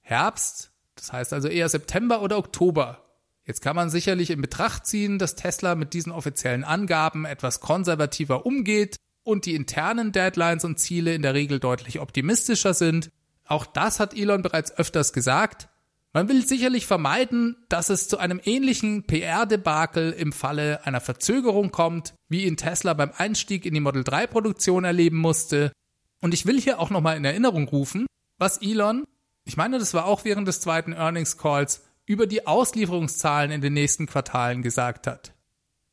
Herbst, 0.00 0.72
das 0.94 1.12
heißt 1.12 1.34
also 1.34 1.48
eher 1.48 1.68
September 1.68 2.22
oder 2.22 2.38
Oktober. 2.38 3.04
Jetzt 3.44 3.60
kann 3.60 3.76
man 3.76 3.90
sicherlich 3.90 4.30
in 4.30 4.40
Betracht 4.40 4.86
ziehen, 4.86 5.18
dass 5.18 5.34
Tesla 5.34 5.74
mit 5.74 5.92
diesen 5.92 6.10
offiziellen 6.10 6.64
Angaben 6.64 7.26
etwas 7.26 7.60
konservativer 7.60 8.46
umgeht 8.46 8.96
und 9.24 9.44
die 9.44 9.54
internen 9.54 10.12
Deadlines 10.12 10.64
und 10.64 10.78
Ziele 10.78 11.14
in 11.14 11.20
der 11.20 11.34
Regel 11.34 11.60
deutlich 11.60 12.00
optimistischer 12.00 12.72
sind. 12.72 13.10
Auch 13.44 13.66
das 13.66 14.00
hat 14.00 14.16
Elon 14.16 14.40
bereits 14.40 14.72
öfters 14.74 15.12
gesagt. 15.12 15.68
Man 16.14 16.28
will 16.28 16.46
sicherlich 16.46 16.86
vermeiden, 16.86 17.56
dass 17.70 17.88
es 17.88 18.06
zu 18.06 18.18
einem 18.18 18.40
ähnlichen 18.44 19.04
PR-Debakel 19.04 20.12
im 20.12 20.32
Falle 20.32 20.84
einer 20.84 21.00
Verzögerung 21.00 21.70
kommt, 21.70 22.14
wie 22.28 22.44
ihn 22.44 22.58
Tesla 22.58 22.92
beim 22.92 23.12
Einstieg 23.16 23.64
in 23.64 23.72
die 23.72 23.80
Model 23.80 24.04
3 24.04 24.26
Produktion 24.26 24.84
erleben 24.84 25.16
musste. 25.16 25.72
Und 26.20 26.34
ich 26.34 26.44
will 26.44 26.60
hier 26.60 26.80
auch 26.80 26.90
nochmal 26.90 27.16
in 27.16 27.24
Erinnerung 27.24 27.66
rufen, 27.66 28.06
was 28.38 28.60
Elon, 28.60 29.04
ich 29.44 29.56
meine, 29.56 29.78
das 29.78 29.94
war 29.94 30.04
auch 30.04 30.24
während 30.24 30.46
des 30.46 30.60
zweiten 30.60 30.92
Earnings 30.92 31.38
Calls, 31.38 31.82
über 32.04 32.26
die 32.26 32.46
Auslieferungszahlen 32.46 33.50
in 33.50 33.60
den 33.60 33.72
nächsten 33.72 34.06
Quartalen 34.06 34.62
gesagt 34.62 35.06
hat. 35.06 35.32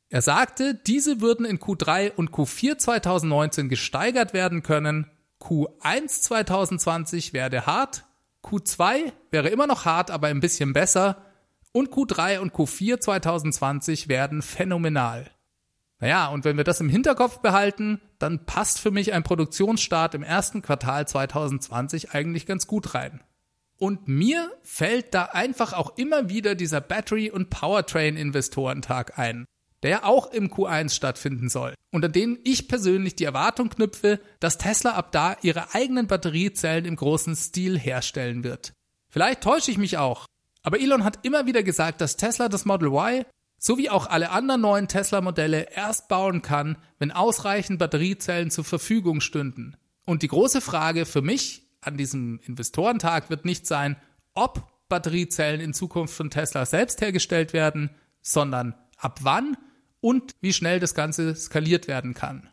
Er 0.09 0.21
sagte, 0.21 0.73
diese 0.73 1.21
würden 1.21 1.45
in 1.45 1.59
Q3 1.59 2.13
und 2.13 2.31
Q4 2.31 2.77
2019 2.77 3.69
gesteigert 3.69 4.33
werden 4.33 4.63
können, 4.63 5.09
Q1 5.39 6.07
2020 6.23 7.33
werde 7.33 7.65
hart, 7.65 8.05
Q2 8.49 9.11
wäre 9.31 9.49
immer 9.49 9.67
noch 9.67 9.85
hart, 9.85 10.09
aber 10.11 10.27
ein 10.27 10.39
bisschen 10.39 10.73
besser. 10.73 11.23
Und 11.71 11.91
Q3 11.91 12.39
und 12.39 12.53
Q4 12.53 12.99
2020 12.99 14.07
werden 14.07 14.41
phänomenal. 14.41 15.29
Naja, 15.99 16.27
und 16.27 16.45
wenn 16.45 16.57
wir 16.57 16.63
das 16.63 16.79
im 16.79 16.89
Hinterkopf 16.89 17.39
behalten, 17.39 18.01
dann 18.17 18.45
passt 18.45 18.79
für 18.79 18.89
mich 18.89 19.13
ein 19.13 19.23
Produktionsstart 19.23 20.15
im 20.15 20.23
ersten 20.23 20.61
Quartal 20.61 21.07
2020 21.07 22.11
eigentlich 22.11 22.45
ganz 22.45 22.67
gut 22.67 22.95
rein. 22.95 23.21
Und 23.77 24.07
mir 24.07 24.51
fällt 24.63 25.13
da 25.13 25.25
einfach 25.25 25.73
auch 25.73 25.97
immer 25.97 26.29
wieder 26.29 26.55
dieser 26.55 26.81
Battery- 26.81 27.31
und 27.31 27.49
Powertrain-Investorentag 27.49 29.19
ein 29.19 29.45
der 29.83 30.05
auch 30.05 30.31
im 30.31 30.49
Q1 30.51 30.89
stattfinden 30.91 31.49
soll 31.49 31.73
und 31.91 32.03
an 32.03 32.11
den 32.11 32.39
ich 32.43 32.67
persönlich 32.67 33.15
die 33.15 33.23
Erwartung 33.23 33.69
knüpfe, 33.69 34.19
dass 34.39 34.57
Tesla 34.57 34.91
ab 34.91 35.11
da 35.11 35.37
ihre 35.41 35.73
eigenen 35.73 36.07
Batteriezellen 36.07 36.85
im 36.85 36.95
großen 36.95 37.35
Stil 37.35 37.77
herstellen 37.77 38.43
wird. 38.43 38.73
Vielleicht 39.09 39.41
täusche 39.41 39.71
ich 39.71 39.77
mich 39.77 39.97
auch, 39.97 40.25
aber 40.63 40.79
Elon 40.79 41.03
hat 41.03 41.25
immer 41.25 41.45
wieder 41.45 41.63
gesagt, 41.63 42.01
dass 42.01 42.17
Tesla 42.17 42.49
das 42.49 42.65
Model 42.65 42.89
Y 42.89 43.25
sowie 43.57 43.89
auch 43.89 44.07
alle 44.07 44.31
anderen 44.31 44.61
neuen 44.61 44.87
Tesla-Modelle 44.87 45.67
erst 45.75 46.07
bauen 46.07 46.41
kann, 46.41 46.77
wenn 46.97 47.11
ausreichend 47.11 47.79
Batteriezellen 47.79 48.51
zur 48.51 48.63
Verfügung 48.63 49.21
stünden. 49.21 49.75
Und 50.05 50.23
die 50.23 50.27
große 50.27 50.61
Frage 50.61 51.05
für 51.05 51.21
mich 51.21 51.67
an 51.81 51.97
diesem 51.97 52.39
Investorentag 52.45 53.29
wird 53.29 53.45
nicht 53.45 53.67
sein, 53.67 53.97
ob 54.33 54.67
Batteriezellen 54.87 55.61
in 55.61 55.73
Zukunft 55.73 56.13
von 56.13 56.29
Tesla 56.29 56.65
selbst 56.65 57.01
hergestellt 57.01 57.53
werden, 57.53 57.91
sondern 58.21 58.75
ab 58.97 59.19
wann 59.21 59.55
und 60.01 60.35
wie 60.41 60.53
schnell 60.53 60.79
das 60.79 60.93
Ganze 60.93 61.35
skaliert 61.35 61.87
werden 61.87 62.13
kann. 62.13 62.49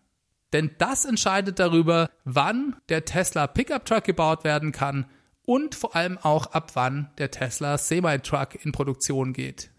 Denn 0.53 0.71
das 0.79 1.05
entscheidet 1.05 1.59
darüber, 1.59 2.09
wann 2.25 2.77
der 2.89 3.05
Tesla 3.05 3.47
Pickup 3.47 3.85
Truck 3.85 4.05
gebaut 4.05 4.45
werden 4.45 4.73
kann 4.73 5.07
und 5.45 5.75
vor 5.75 5.97
allem 5.97 6.19
auch 6.19 6.47
ab 6.47 6.73
wann 6.75 7.11
der 7.19 7.31
Tesla 7.31 7.79
Semi-Truck 7.79 8.65
in 8.65 8.73
Produktion 8.73 9.33
geht. 9.33 9.71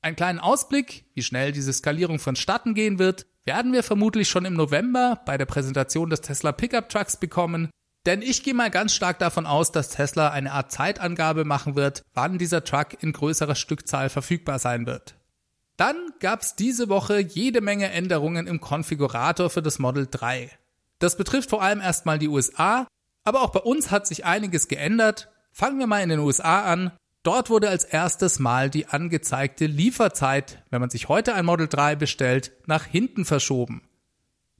Einen 0.00 0.16
kleinen 0.16 0.38
Ausblick, 0.38 1.04
wie 1.14 1.22
schnell 1.22 1.52
diese 1.52 1.72
Skalierung 1.72 2.18
vonstatten 2.18 2.74
gehen 2.74 2.98
wird, 2.98 3.26
werden 3.44 3.72
wir 3.72 3.82
vermutlich 3.82 4.28
schon 4.28 4.44
im 4.44 4.54
November 4.54 5.22
bei 5.24 5.38
der 5.38 5.46
Präsentation 5.46 6.10
des 6.10 6.20
Tesla 6.20 6.52
Pickup 6.52 6.88
Trucks 6.88 7.16
bekommen, 7.16 7.70
denn 8.06 8.20
ich 8.20 8.42
gehe 8.42 8.52
mal 8.52 8.70
ganz 8.70 8.94
stark 8.94 9.18
davon 9.18 9.46
aus, 9.46 9.72
dass 9.72 9.88
Tesla 9.88 10.28
eine 10.28 10.52
Art 10.52 10.70
Zeitangabe 10.70 11.44
machen 11.44 11.74
wird, 11.74 12.02
wann 12.12 12.36
dieser 12.36 12.64
Truck 12.64 13.02
in 13.02 13.12
größerer 13.12 13.54
Stückzahl 13.54 14.10
verfügbar 14.10 14.58
sein 14.58 14.86
wird. 14.86 15.14
Dann 15.76 15.96
gab's 16.20 16.54
diese 16.54 16.88
Woche 16.88 17.18
jede 17.18 17.60
Menge 17.60 17.90
Änderungen 17.90 18.46
im 18.46 18.60
Konfigurator 18.60 19.50
für 19.50 19.62
das 19.62 19.78
Model 19.78 20.06
3. 20.08 20.50
Das 21.00 21.16
betrifft 21.16 21.50
vor 21.50 21.62
allem 21.62 21.80
erstmal 21.80 22.18
die 22.18 22.28
USA, 22.28 22.86
aber 23.24 23.42
auch 23.42 23.50
bei 23.50 23.60
uns 23.60 23.90
hat 23.90 24.06
sich 24.06 24.24
einiges 24.24 24.68
geändert. 24.68 25.30
Fangen 25.52 25.78
wir 25.78 25.86
mal 25.86 26.02
in 26.02 26.10
den 26.10 26.20
USA 26.20 26.64
an. 26.64 26.92
Dort 27.24 27.50
wurde 27.50 27.68
als 27.70 27.84
erstes 27.84 28.38
Mal 28.38 28.70
die 28.70 28.86
angezeigte 28.86 29.66
Lieferzeit, 29.66 30.62
wenn 30.70 30.80
man 30.80 30.90
sich 30.90 31.08
heute 31.08 31.34
ein 31.34 31.46
Model 31.46 31.68
3 31.68 31.96
bestellt, 31.96 32.52
nach 32.66 32.84
hinten 32.84 33.24
verschoben. 33.24 33.82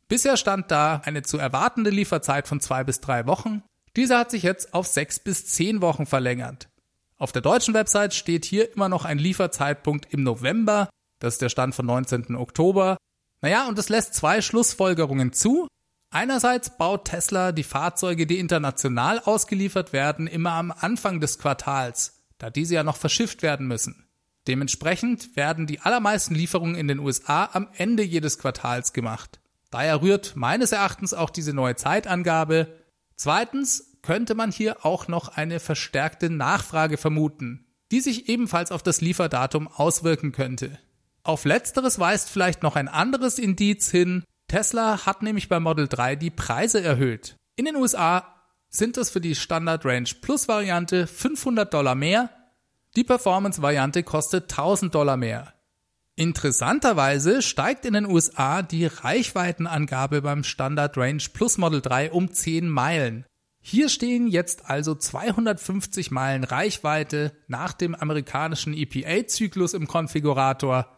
Bisher 0.09 0.37
stand 0.37 0.71
da 0.71 1.03
eine 1.05 1.23
zu 1.23 1.39
erwartende 1.39 1.91
Lieferzeit 1.91 2.49
von 2.49 2.61
zwei 2.61 2.83
bis 2.83 3.01
drei 3.01 3.27
Wochen. 3.27 3.63
Diese 3.97 4.19
hat 4.19 4.31
sich 4.31 4.43
jetzt 4.43 4.75
auf 4.75 4.87
sechs 4.87 5.19
bis 5.19 5.47
zehn 5.47 5.81
Wochen 5.81 6.07
verlängert. 6.07 6.69
Auf 7.17 7.33
der 7.33 7.43
deutschen 7.43 7.75
Website 7.75 8.15
steht 8.15 8.45
hier 8.45 8.73
immer 8.75 8.89
noch 8.89 9.05
ein 9.05 9.19
Lieferzeitpunkt 9.19 10.13
im 10.13 10.23
November, 10.23 10.89
das 11.25 11.35
ist 11.35 11.43
der 11.43 11.49
Stand 11.49 11.75
von 11.75 11.87
19. 11.87 12.37
Oktober. 12.37 12.99
Naja, 13.41 13.67
und 13.67 13.79
es 13.79 13.89
lässt 13.89 14.15
zwei 14.15 14.43
Schlussfolgerungen 14.43 15.33
zu. 15.33 15.67
Einerseits 16.11 16.77
baut 16.77 17.07
Tesla 17.07 17.53
die 17.53 17.65
Fahrzeuge, 17.65 18.27
die 18.27 18.39
international 18.39 19.21
ausgeliefert 19.21 19.93
werden, 19.93 20.27
immer 20.27 20.53
am 20.53 20.71
Anfang 20.71 21.21
des 21.21 21.39
Quartals, 21.39 22.23
da 22.39 22.51
diese 22.51 22.75
ja 22.75 22.85
noch 22.85 22.97
verschifft 22.97 23.43
werden 23.43 23.67
müssen. 23.67 24.07
Dementsprechend 24.47 25.35
werden 25.37 25.67
die 25.67 25.81
allermeisten 25.81 26.35
Lieferungen 26.35 26.77
in 26.77 26.89
den 26.89 26.99
USA 26.99 27.49
am 27.53 27.69
Ende 27.77 28.03
jedes 28.03 28.39
Quartals 28.39 28.93
gemacht. 28.93 29.41
Daher 29.71 30.03
rührt 30.03 30.37
meines 30.37 30.73
Erachtens 30.73 31.15
auch 31.15 31.31
diese 31.31 31.55
neue 31.55 31.75
Zeitangabe. 31.75 32.69
Zweitens 33.17 33.99
könnte 34.03 34.35
man 34.35 34.53
hier 34.53 34.85
auch 34.85 35.09
noch 35.09 35.29
eine 35.29 35.59
verstärkte 35.59 36.29
Nachfrage 36.29 36.99
vermuten, 36.99 37.67
die 37.91 38.01
sich 38.01 38.29
ebenfalls 38.29 38.71
auf 38.71 38.83
das 38.83 39.01
Lieferdatum 39.01 39.67
auswirken 39.67 40.33
könnte. 40.33 40.79
Auf 41.25 41.47
letzteres 41.47 41.99
weist 41.99 42.31
vielleicht 42.31 42.63
noch 42.63 42.77
ein 42.77 42.89
anderes 42.89 43.39
Indiz 43.39 43.91
hin. 43.91 44.25
Tesla 44.47 45.07
hat 45.07 45.23
nämlich 45.23 45.49
bei 45.49 45.59
Model 45.59 45.89
3 45.89 46.17
die 46.17 46.31
Preise 46.31 46.83
erhöht. 46.83 47.37
In 47.57 47.65
den 47.65 47.77
USA 47.77 48.35
sind 48.69 48.99
es 48.99 49.11
für 49.11 49.23
die 49.23 49.35
Standard 49.35 49.87
Range 49.87 50.09
Plus 50.21 50.49
Variante 50.49 51.07
500 51.07 51.73
Dollar 51.73 51.95
mehr, 51.95 52.31
die 52.97 53.05
Performance 53.05 53.61
Variante 53.61 54.03
kostet 54.03 54.45
1000 54.53 54.95
Dollar 54.95 55.17
mehr. 55.17 55.55
Interessanterweise 56.17 57.43
steigt 57.43 57.85
in 57.87 57.95
den 57.95 58.07
USA 58.07 58.63
die 58.63 58.87
Reichweitenangabe 58.87 60.23
beim 60.23 60.45
Standard 60.45 60.97
Range 60.97 61.23
Plus 61.33 61.59
Model 61.59 61.81
3 61.81 62.13
um 62.13 62.33
10 62.33 62.69
Meilen. 62.69 63.25
Hier 63.61 63.89
stehen 63.89 64.29
jetzt 64.29 64.67
also 64.67 64.95
250 64.95 66.11
Meilen 66.13 66.45
Reichweite 66.45 67.33
nach 67.49 67.73
dem 67.73 67.95
amerikanischen 67.95 68.75
EPA-Zyklus 68.75 69.75
im 69.75 69.89
Konfigurator. 69.89 70.94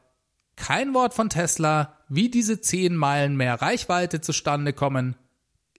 Kein 0.56 0.94
Wort 0.94 1.14
von 1.14 1.28
Tesla, 1.28 1.98
wie 2.08 2.30
diese 2.30 2.60
10 2.60 2.96
Meilen 2.96 3.36
mehr 3.36 3.60
Reichweite 3.60 4.20
zustande 4.20 4.72
kommen. 4.72 5.16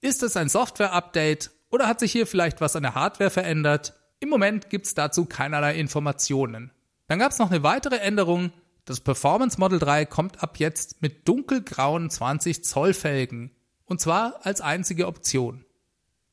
Ist 0.02 0.24
es 0.24 0.38
ein 0.38 0.50
Software-Update 0.50 1.52
oder 1.70 1.88
hat 1.88 2.00
sich 2.00 2.12
hier 2.12 2.28
vielleicht 2.28 2.62
was 2.62 2.76
an 2.76 2.84
der 2.84 2.96
Hardware 2.96 3.30
verändert? 3.30 3.94
Im 4.20 4.30
Moment 4.30 4.70
gibt's 4.70 4.94
dazu 4.94 5.26
keinerlei 5.26 5.78
Informationen. 5.78 6.72
Dann 7.08 7.20
gab's 7.20 7.40
noch 7.40 7.52
eine 7.52 7.64
weitere 7.64 7.98
Änderung, 7.98 8.52
das 8.88 9.02
Performance 9.02 9.60
Model 9.60 9.80
3 9.80 10.06
kommt 10.06 10.42
ab 10.42 10.60
jetzt 10.60 11.02
mit 11.02 11.28
dunkelgrauen 11.28 12.10
20 12.10 12.64
Zoll 12.64 12.94
Felgen. 12.94 13.52
Und 13.84 14.00
zwar 14.00 14.46
als 14.46 14.62
einzige 14.62 15.08
Option. 15.08 15.66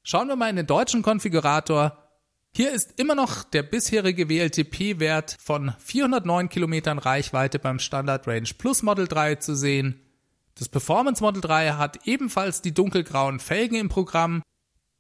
Schauen 0.04 0.28
wir 0.28 0.36
mal 0.36 0.50
in 0.50 0.56
den 0.56 0.66
deutschen 0.68 1.02
Konfigurator. 1.02 2.03
Hier 2.56 2.70
ist 2.72 3.00
immer 3.00 3.14
noch 3.14 3.42
der 3.42 3.64
bisherige 3.64 4.28
WLTP-Wert 4.28 5.36
von 5.40 5.74
409 5.78 6.48
Kilometern 6.48 6.98
Reichweite 6.98 7.58
beim 7.58 7.80
Standard 7.80 8.28
Range 8.28 8.48
Plus 8.56 8.82
Model 8.82 9.08
3 9.08 9.36
zu 9.36 9.56
sehen. 9.56 10.00
Das 10.54 10.68
Performance 10.68 11.20
Model 11.20 11.40
3 11.40 11.72
hat 11.72 12.06
ebenfalls 12.06 12.62
die 12.62 12.72
dunkelgrauen 12.72 13.40
Felgen 13.40 13.76
im 13.76 13.88
Programm. 13.88 14.42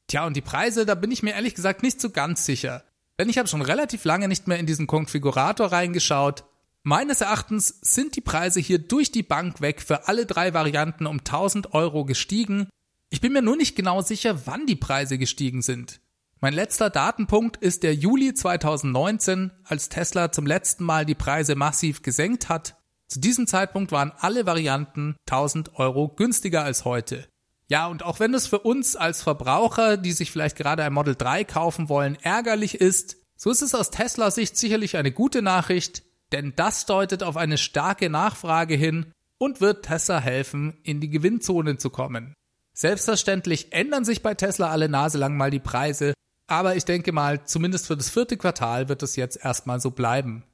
Tja, 0.08 0.26
und 0.26 0.34
die 0.36 0.40
Preise, 0.40 0.84
da 0.84 0.96
bin 0.96 1.12
ich 1.12 1.22
mir 1.22 1.34
ehrlich 1.34 1.54
gesagt 1.54 1.84
nicht 1.84 2.00
so 2.00 2.10
ganz 2.10 2.44
sicher. 2.44 2.82
Denn 3.20 3.28
ich 3.28 3.38
habe 3.38 3.48
schon 3.48 3.62
relativ 3.62 4.04
lange 4.04 4.26
nicht 4.26 4.48
mehr 4.48 4.58
in 4.58 4.66
diesen 4.66 4.88
Konfigurator 4.88 5.70
reingeschaut 5.70 6.44
Meines 6.86 7.22
Erachtens 7.22 7.78
sind 7.80 8.14
die 8.14 8.20
Preise 8.20 8.60
hier 8.60 8.78
durch 8.78 9.10
die 9.10 9.22
Bank 9.22 9.62
weg 9.62 9.80
für 9.80 10.06
alle 10.06 10.26
drei 10.26 10.52
Varianten 10.52 11.06
um 11.06 11.20
1000 11.20 11.72
Euro 11.72 12.04
gestiegen. 12.04 12.68
Ich 13.08 13.22
bin 13.22 13.32
mir 13.32 13.40
nur 13.40 13.56
nicht 13.56 13.74
genau 13.74 14.02
sicher, 14.02 14.46
wann 14.46 14.66
die 14.66 14.76
Preise 14.76 15.16
gestiegen 15.16 15.62
sind. 15.62 16.00
Mein 16.40 16.52
letzter 16.52 16.90
Datenpunkt 16.90 17.56
ist 17.56 17.82
der 17.82 17.94
Juli 17.94 18.34
2019, 18.34 19.52
als 19.64 19.88
Tesla 19.88 20.30
zum 20.30 20.46
letzten 20.46 20.84
Mal 20.84 21.06
die 21.06 21.14
Preise 21.14 21.54
massiv 21.54 22.02
gesenkt 22.02 22.48
hat. 22.48 22.76
Zu 23.08 23.20
diesem 23.20 23.46
Zeitpunkt 23.46 23.92
waren 23.92 24.12
alle 24.18 24.46
Varianten 24.46 25.16
1000 25.28 25.76
Euro 25.76 26.08
günstiger 26.08 26.64
als 26.64 26.84
heute. 26.84 27.28
Ja, 27.68 27.86
und 27.86 28.02
auch 28.02 28.20
wenn 28.20 28.34
es 28.34 28.46
für 28.46 28.58
uns 28.58 28.94
als 28.94 29.22
Verbraucher, 29.22 29.96
die 29.96 30.12
sich 30.12 30.30
vielleicht 30.30 30.56
gerade 30.56 30.84
ein 30.84 30.92
Model 30.92 31.14
3 31.14 31.44
kaufen 31.44 31.88
wollen, 31.88 32.18
ärgerlich 32.22 32.80
ist, 32.80 33.16
so 33.36 33.50
ist 33.50 33.62
es 33.62 33.74
aus 33.74 33.90
Tesla 33.90 34.30
Sicht 34.30 34.56
sicherlich 34.56 34.96
eine 34.96 35.12
gute 35.12 35.42
Nachricht, 35.42 36.02
denn 36.32 36.52
das 36.56 36.86
deutet 36.86 37.22
auf 37.22 37.36
eine 37.36 37.58
starke 37.58 38.10
Nachfrage 38.10 38.74
hin 38.74 39.12
und 39.38 39.60
wird 39.60 39.86
Tesla 39.86 40.20
helfen, 40.20 40.78
in 40.82 41.00
die 41.00 41.10
Gewinnzone 41.10 41.78
zu 41.78 41.90
kommen. 41.90 42.34
Selbstverständlich 42.74 43.72
ändern 43.72 44.04
sich 44.04 44.22
bei 44.22 44.34
Tesla 44.34 44.70
alle 44.70 44.88
Nase 44.88 45.18
lang 45.18 45.36
mal 45.36 45.50
die 45.50 45.60
Preise, 45.60 46.12
aber 46.46 46.76
ich 46.76 46.84
denke 46.84 47.12
mal, 47.12 47.44
zumindest 47.44 47.86
für 47.86 47.96
das 47.96 48.10
vierte 48.10 48.36
Quartal 48.36 48.88
wird 48.88 49.02
es 49.02 49.16
jetzt 49.16 49.42
erstmal 49.42 49.80
so 49.80 49.90
bleiben. 49.90 50.44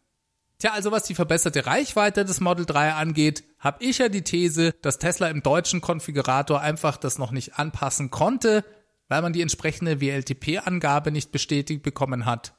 Tja, 0.59 0.73
also 0.73 0.93
was 0.93 1.05
die 1.05 1.15
verbesserte 1.15 1.65
Reichweite 1.65 2.25
des 2.25 2.41
Model 2.41 2.67
3 2.67 2.93
angeht, 2.93 3.45
habe 3.59 3.83
ich 3.83 3.99
ja 3.99 4.11
die 4.11 4.23
These, 4.23 4.75
dass 4.83 4.99
Tesla 4.99 5.29
im 5.29 5.43
deutschen 5.43 5.81
Konfigurator 5.81 6.61
einfach 6.61 6.99
das 6.99 7.19
noch 7.19 7.31
nicht 7.31 7.59
anpassen 7.59 8.11
konnte, 8.11 8.65
weil 9.09 9.23
man 9.23 9.33
die 9.33 9.41
entsprechende 9.41 10.03
WLTP-Angabe 10.03 11.13
nicht 11.13 11.33
bestätigt 11.33 11.83
bekommen 11.83 12.27
hat. 12.27 12.53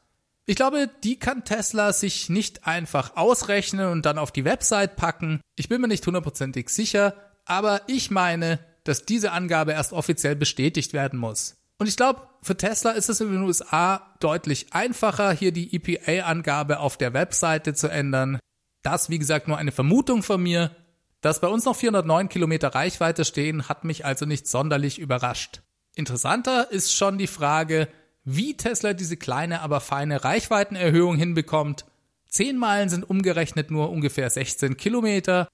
Ich 0.48 0.56
glaube, 0.56 0.90
die 1.04 1.20
kann 1.20 1.46
Tesla 1.46 1.94
sich 1.94 2.28
nicht 2.28 2.66
einfach 2.66 3.16
ausrechnen 3.16 3.88
und 3.90 4.06
dann 4.06 4.18
auf 4.18 4.32
die 4.32 4.46
Website 4.46 4.96
packen. 4.96 5.40
Ich 5.56 5.70
bin 5.70 5.80
mir 5.80 5.88
nicht 5.88 6.06
hundertprozentig 6.06 6.70
sicher, 6.70 7.14
aber 7.46 7.82
ich 7.86 8.10
meine, 8.10 8.60
dass 8.84 9.06
diese 9.06 9.32
Angabe 9.32 9.74
erst 9.74 9.94
offiziell 9.94 10.36
bestätigt 10.36 10.94
werden 10.94 11.20
muss. 11.20 11.58
Und 11.78 11.88
ich 11.88 11.98
glaube, 11.98 12.28
für 12.44 12.58
Tesla 12.58 12.92
ist 12.92 13.10
es 13.10 13.22
in 13.22 13.32
den 13.32 13.44
USA 13.44 14.16
deutlich 14.20 14.74
einfacher, 14.74 15.32
hier 15.32 15.52
die 15.52 15.76
EPA-Angabe 15.76 16.80
auf 16.80 16.98
der 16.98 17.14
Webseite 17.14 17.74
zu 17.74 17.88
ändern. 17.88 18.40
Das, 18.82 19.10
wie 19.10 19.20
gesagt, 19.20 19.48
nur 19.48 19.58
eine 19.58 19.72
Vermutung 19.72 20.24
von 20.24 20.42
mir. 20.42 20.76
Dass 21.22 21.40
bei 21.40 21.48
uns 21.48 21.66
noch 21.66 21.76
409 21.76 22.30
Kilometer 22.30 22.70
Reichweite 22.74 23.26
stehen, 23.26 23.70
hat 23.70 23.84
mich 23.84 24.06
also 24.06 24.26
nicht 24.26 24.48
sonderlich 24.48 24.98
überrascht. 24.98 25.62
Interessanter 25.94 26.72
ist 26.72 26.96
schon 26.96 27.20
die 27.20 27.28
Frage, 27.28 27.88
wie 28.24 28.58
Tesla 28.58 28.94
diese 28.94 29.18
kleine, 29.18 29.62
aber 29.62 29.80
feine 29.80 30.24
Reichweitenerhöhung 30.24 31.18
hinbekommt. 31.18 31.86
10 32.30 32.58
Meilen 32.58 32.90
sind 32.90 33.08
umgerechnet 33.08 33.70
nur 33.70 33.92
ungefähr 33.92 34.30
16 34.30 34.78
Kilometer, 34.78 35.48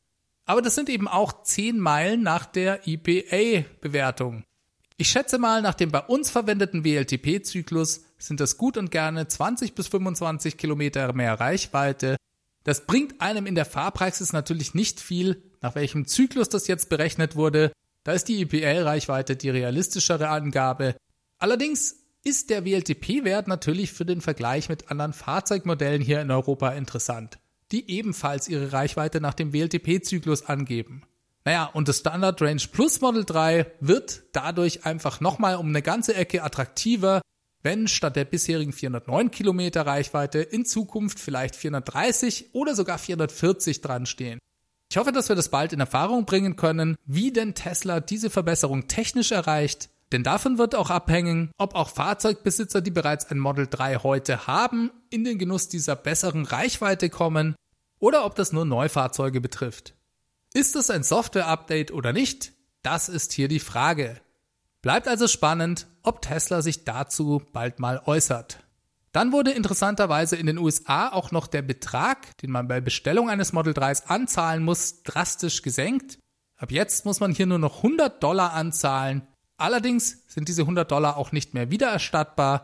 aber 0.45 0.61
das 0.61 0.75
sind 0.75 0.89
eben 0.89 1.09
auch 1.09 1.43
10 1.43 1.79
Meilen 1.79 2.23
nach 2.23 2.45
der 2.45 2.87
EPA-Bewertung. 2.87 4.43
Ich 4.99 5.09
schätze 5.09 5.37
mal, 5.37 5.61
nach 5.61 5.75
dem 5.75 5.91
bei 5.91 5.99
uns 5.99 6.31
verwendeten 6.31 6.83
WLTP-Zyklus 6.83 8.05
sind 8.17 8.39
das 8.39 8.57
gut 8.57 8.77
und 8.77 8.89
gerne 8.89 9.27
20 9.27 9.75
bis 9.75 9.87
25 9.89 10.57
Kilometer 10.57 11.13
mehr 11.13 11.39
Reichweite. 11.39 12.17
Das 12.63 12.87
bringt 12.87 13.21
einem 13.21 13.45
in 13.45 13.53
der 13.53 13.65
Fahrpraxis 13.65 14.33
natürlich 14.33 14.73
nicht 14.73 14.99
viel, 14.99 15.43
nach 15.61 15.75
welchem 15.75 16.07
Zyklus 16.07 16.49
das 16.49 16.67
jetzt 16.67 16.89
berechnet 16.89 17.35
wurde. 17.35 17.71
Da 18.03 18.13
ist 18.13 18.27
die 18.27 18.41
EPA-Reichweite 18.41 19.35
die 19.35 19.51
realistischere 19.51 20.29
Angabe. 20.29 20.95
Allerdings 21.37 21.97
ist 22.23 22.49
der 22.49 22.65
WLTP-Wert 22.65 23.47
natürlich 23.47 23.93
für 23.93 24.05
den 24.05 24.21
Vergleich 24.21 24.67
mit 24.67 24.89
anderen 24.89 25.13
Fahrzeugmodellen 25.13 26.01
hier 26.01 26.21
in 26.21 26.31
Europa 26.31 26.69
interessant, 26.69 27.37
die 27.71 27.87
ebenfalls 27.91 28.47
ihre 28.47 28.73
Reichweite 28.73 29.21
nach 29.21 29.35
dem 29.35 29.53
WLTP-Zyklus 29.53 30.47
angeben. 30.47 31.03
Naja, 31.47 31.69
und 31.71 31.87
das 31.87 31.99
Standard 31.99 32.41
Range 32.41 32.61
Plus 32.73 32.99
Model 32.99 33.23
3 33.23 33.71
wird 33.79 34.23
dadurch 34.33 34.85
einfach 34.85 35.21
nochmal 35.21 35.55
um 35.55 35.69
eine 35.69 35.81
ganze 35.81 36.13
Ecke 36.13 36.43
attraktiver, 36.43 37.21
wenn 37.63 37.87
statt 37.87 38.17
der 38.17 38.25
bisherigen 38.25 38.73
409 38.73 39.31
Kilometer 39.31 39.87
Reichweite 39.87 40.39
in 40.39 40.65
Zukunft 40.65 41.21
vielleicht 41.21 41.55
430 41.55 42.53
oder 42.53 42.75
sogar 42.75 42.97
440 42.97 43.79
dran 43.79 44.05
stehen. 44.05 44.39
Ich 44.91 44.97
hoffe, 44.97 45.13
dass 45.13 45.29
wir 45.29 45.37
das 45.37 45.47
bald 45.47 45.71
in 45.71 45.79
Erfahrung 45.79 46.25
bringen 46.25 46.57
können, 46.57 46.97
wie 47.05 47.31
denn 47.31 47.55
Tesla 47.55 48.01
diese 48.01 48.29
Verbesserung 48.29 48.89
technisch 48.89 49.31
erreicht 49.31 49.87
denn 50.13 50.23
davon 50.23 50.57
wird 50.57 50.73
auch 50.73 50.89
abhängen, 50.89 51.51
ob 51.57 51.75
auch 51.75 51.89
Fahrzeugbesitzer, 51.89 52.79
die 52.79 52.91
bereits 52.91 53.29
ein 53.29 53.39
Model 53.39 53.67
3 53.67 53.97
heute 53.97 54.47
haben, 54.47 54.89
in 55.09 55.25
den 55.25 55.37
Genuss 55.37 55.67
dieser 55.67 55.97
besseren 55.97 56.45
Reichweite 56.45 57.09
kommen 57.09 57.55
oder 57.99 58.25
ob 58.25 58.35
das 58.35 58.53
nur 58.53 58.63
Neufahrzeuge 58.63 59.41
betrifft. 59.41 59.96
Ist 60.57 60.75
es 60.75 60.89
ein 60.89 61.03
Software-Update 61.03 61.91
oder 61.91 62.13
nicht? 62.13 62.53
Das 62.81 63.09
ist 63.09 63.31
hier 63.31 63.47
die 63.47 63.59
Frage. 63.59 64.19
Bleibt 64.81 65.07
also 65.07 65.27
spannend, 65.27 65.85
ob 66.01 66.23
Tesla 66.23 66.63
sich 66.63 66.83
dazu 66.83 67.43
bald 67.53 67.77
mal 67.79 68.01
äußert. 68.07 68.63
Dann 69.11 69.31
wurde 69.31 69.51
interessanterweise 69.51 70.35
in 70.35 70.47
den 70.47 70.57
USA 70.57 71.09
auch 71.09 71.29
noch 71.29 71.45
der 71.45 71.61
Betrag, 71.61 72.35
den 72.39 72.49
man 72.49 72.67
bei 72.67 72.81
Bestellung 72.81 73.29
eines 73.29 73.53
Model 73.53 73.73
3s 73.73 74.07
anzahlen 74.07 74.63
muss, 74.63 75.03
drastisch 75.03 75.61
gesenkt. 75.61 76.17
Ab 76.55 76.71
jetzt 76.71 77.05
muss 77.05 77.19
man 77.19 77.33
hier 77.33 77.45
nur 77.45 77.59
noch 77.59 77.83
100 77.83 78.23
Dollar 78.23 78.53
anzahlen 78.53 79.27
Allerdings 79.57 80.23
sind 80.27 80.47
diese 80.47 80.63
100 80.63 80.89
Dollar 80.91 81.17
auch 81.17 81.31
nicht 81.31 81.53
mehr 81.53 81.69
wiedererstattbar. 81.69 82.63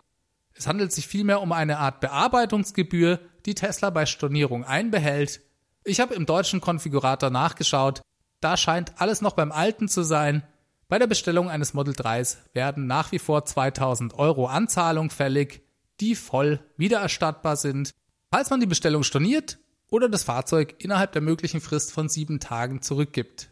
Es 0.55 0.65
handelt 0.65 0.91
sich 0.91 1.07
vielmehr 1.07 1.41
um 1.41 1.51
eine 1.51 1.77
Art 1.77 1.99
Bearbeitungsgebühr, 1.99 3.19
die 3.45 3.53
Tesla 3.53 3.91
bei 3.91 4.07
Stornierung 4.07 4.63
einbehält. 4.63 5.41
Ich 5.83 5.99
habe 5.99 6.15
im 6.15 6.25
deutschen 6.25 6.61
Konfigurator 6.61 7.29
nachgeschaut. 7.29 8.01
Da 8.39 8.57
scheint 8.57 8.99
alles 9.01 9.21
noch 9.21 9.33
beim 9.33 9.51
alten 9.51 9.87
zu 9.87 10.03
sein. 10.03 10.43
Bei 10.87 10.99
der 10.99 11.07
Bestellung 11.07 11.49
eines 11.49 11.73
Model 11.73 11.93
3s 11.93 12.37
werden 12.53 12.87
nach 12.87 13.11
wie 13.11 13.19
vor 13.19 13.45
2000 13.45 14.13
Euro 14.13 14.47
Anzahlung 14.47 15.09
fällig, 15.09 15.63
die 15.99 16.15
voll 16.15 16.59
wiedererstattbar 16.77 17.55
sind, 17.55 17.91
falls 18.31 18.49
man 18.49 18.59
die 18.59 18.65
Bestellung 18.65 19.03
storniert 19.03 19.57
oder 19.89 20.09
das 20.09 20.23
Fahrzeug 20.23 20.75
innerhalb 20.79 21.11
der 21.13 21.21
möglichen 21.21 21.61
Frist 21.61 21.91
von 21.91 22.09
sieben 22.09 22.39
Tagen 22.39 22.81
zurückgibt. 22.81 23.49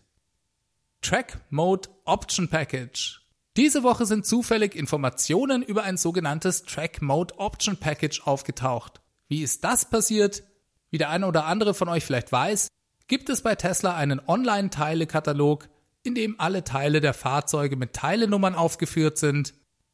Track 1.02 1.40
Mode 1.50 1.90
Option 2.06 2.48
Package 2.48 3.22
diese 3.58 3.84
Woche 3.84 4.06
sind 4.06 4.26
zufällig 4.26 4.76
Informationen 4.76 5.62
über 5.62 5.84
ein 5.84 5.98
sogenanntes 5.98 6.64
Track 6.64 7.02
Mode 7.02 7.38
Option 7.38 7.76
Package 7.76 8.26
aufgetaucht. 8.26 9.02
Wie 9.28 9.42
ist 9.42 9.66
das 9.66 9.90
passiert? 9.90 10.44
Wie 10.92 10.98
der 10.98 11.10
eine 11.10 11.26
oder 11.26 11.46
andere 11.46 11.74
von 11.74 11.88
euch 11.88 12.06
vielleicht 12.06 12.32
weiß, 12.32 12.68
gibt 13.08 13.30
es 13.30 13.42
bei 13.42 13.56
Tesla 13.56 13.96
einen 13.96 14.22
Online-Teilekatalog, 14.26 15.70
in 16.04 16.16
dem 16.16 16.40
alle 16.40 16.64
Teile 16.64 17.02
der 17.02 17.14
Fahrzeuge 17.14 17.78
mit 17.78 17.94
Teilenummern 17.94 18.56
aufgeführt 18.56 19.18
sind. 19.18 19.54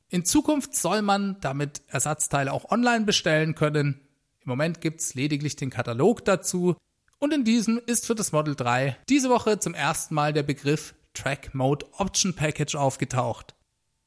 In 0.09 0.25
Zukunft 0.25 0.75
soll 0.75 1.01
man 1.01 1.37
damit 1.41 1.81
Ersatzteile 1.87 2.51
auch 2.51 2.71
online 2.71 3.05
bestellen 3.05 3.55
können. 3.55 4.01
Im 4.41 4.49
Moment 4.49 4.81
gibt 4.81 5.01
es 5.01 5.13
lediglich 5.13 5.55
den 5.55 5.69
Katalog 5.69 6.25
dazu 6.25 6.75
Und 7.19 7.33
in 7.33 7.43
diesem 7.43 7.81
ist 7.85 8.05
für 8.05 8.15
das 8.15 8.31
Model 8.31 8.55
3 8.55 8.97
diese 9.09 9.29
Woche 9.29 9.59
zum 9.59 9.73
ersten 9.73 10.15
Mal 10.15 10.33
der 10.33 10.43
Begriff 10.43 10.93
Track 11.13 11.53
Mode 11.53 11.85
Option 11.93 12.35
Package 12.35 12.75
aufgetaucht. 12.75 13.55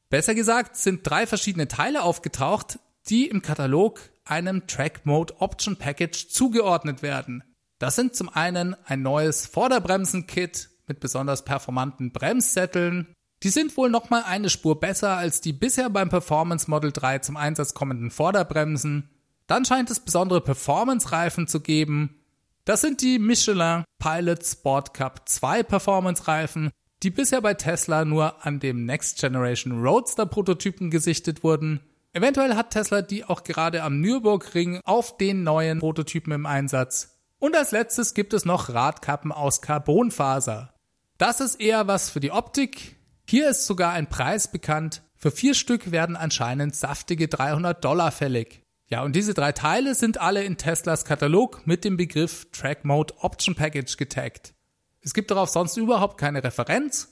Besser 0.09 0.33
gesagt 0.33 0.77
sind 0.77 1.01
drei 1.03 1.27
verschiedene 1.27 1.67
Teile 1.67 2.03
aufgetaucht, 2.03 2.79
die 3.09 3.27
im 3.27 3.41
Katalog 3.41 3.99
einem 4.25 4.67
Track 4.67 5.05
Mode 5.05 5.35
Option 5.39 5.75
Package 5.75 6.29
zugeordnet 6.29 7.01
werden. 7.01 7.43
Das 7.79 7.95
sind 7.95 8.15
zum 8.15 8.29
einen 8.29 8.75
ein 8.85 9.01
neues 9.01 9.47
Vorderbremsen-Kit 9.47 10.69
mit 10.87 10.99
besonders 10.99 11.43
performanten 11.43 12.11
Bremssätteln. 12.11 13.07
Die 13.43 13.49
sind 13.49 13.75
wohl 13.75 13.89
nochmal 13.89 14.23
eine 14.23 14.49
Spur 14.49 14.79
besser 14.79 15.17
als 15.17 15.41
die 15.41 15.53
bisher 15.53 15.89
beim 15.89 16.09
Performance 16.09 16.69
Model 16.69 16.91
3 16.91 17.19
zum 17.19 17.37
Einsatz 17.37 17.73
kommenden 17.73 18.11
Vorderbremsen. 18.11 19.09
Dann 19.47 19.65
scheint 19.65 19.89
es 19.89 19.99
besondere 19.99 20.41
Performance-Reifen 20.41 21.47
zu 21.47 21.59
geben. 21.59 22.21
Das 22.65 22.81
sind 22.81 23.01
die 23.01 23.17
Michelin 23.17 23.83
Pilot 23.97 24.45
Sport 24.45 24.93
Cup 24.93 25.27
2 25.27 25.63
Performance-Reifen, 25.63 26.69
die 27.01 27.09
bisher 27.09 27.41
bei 27.41 27.55
Tesla 27.55 28.05
nur 28.05 28.45
an 28.45 28.59
dem 28.59 28.85
Next 28.85 29.19
Generation 29.19 29.81
Roadster 29.81 30.27
Prototypen 30.27 30.91
gesichtet 30.91 31.43
wurden. 31.43 31.79
Eventuell 32.13 32.55
hat 32.55 32.71
Tesla 32.71 33.01
die 33.01 33.23
auch 33.23 33.43
gerade 33.43 33.83
am 33.83 34.01
Nürburgring 34.01 34.81
auf 34.83 35.17
den 35.17 35.43
neuen 35.43 35.79
Prototypen 35.79 36.33
im 36.33 36.45
Einsatz. 36.45 37.17
Und 37.39 37.55
als 37.55 37.71
letztes 37.71 38.13
gibt 38.13 38.33
es 38.33 38.43
noch 38.43 38.69
Radkappen 38.69 39.31
aus 39.31 39.61
Carbonfaser. 39.61 40.73
Das 41.17 41.39
ist 41.39 41.61
eher 41.61 41.87
was 41.87 42.09
für 42.09 42.19
die 42.19 42.31
Optik. 42.31 42.97
Hier 43.27 43.49
ist 43.49 43.65
sogar 43.65 43.93
ein 43.93 44.09
Preis 44.09 44.51
bekannt. 44.51 45.03
Für 45.15 45.31
vier 45.31 45.53
Stück 45.53 45.91
werden 45.91 46.17
anscheinend 46.17 46.75
saftige 46.75 47.29
300 47.29 47.83
Dollar 47.83 48.11
fällig. 48.11 48.61
Ja, 48.87 49.03
und 49.03 49.15
diese 49.15 49.33
drei 49.33 49.53
Teile 49.53 49.95
sind 49.95 50.19
alle 50.19 50.43
in 50.43 50.57
Teslas 50.57 51.05
Katalog 51.05 51.65
mit 51.65 51.85
dem 51.85 51.95
Begriff 51.95 52.51
Track 52.51 52.83
Mode 52.83 53.13
Option 53.19 53.55
Package 53.55 53.95
getaggt. 53.95 54.53
Es 54.99 55.13
gibt 55.13 55.31
darauf 55.31 55.49
sonst 55.49 55.77
überhaupt 55.77 56.17
keine 56.17 56.43
Referenz 56.43 57.07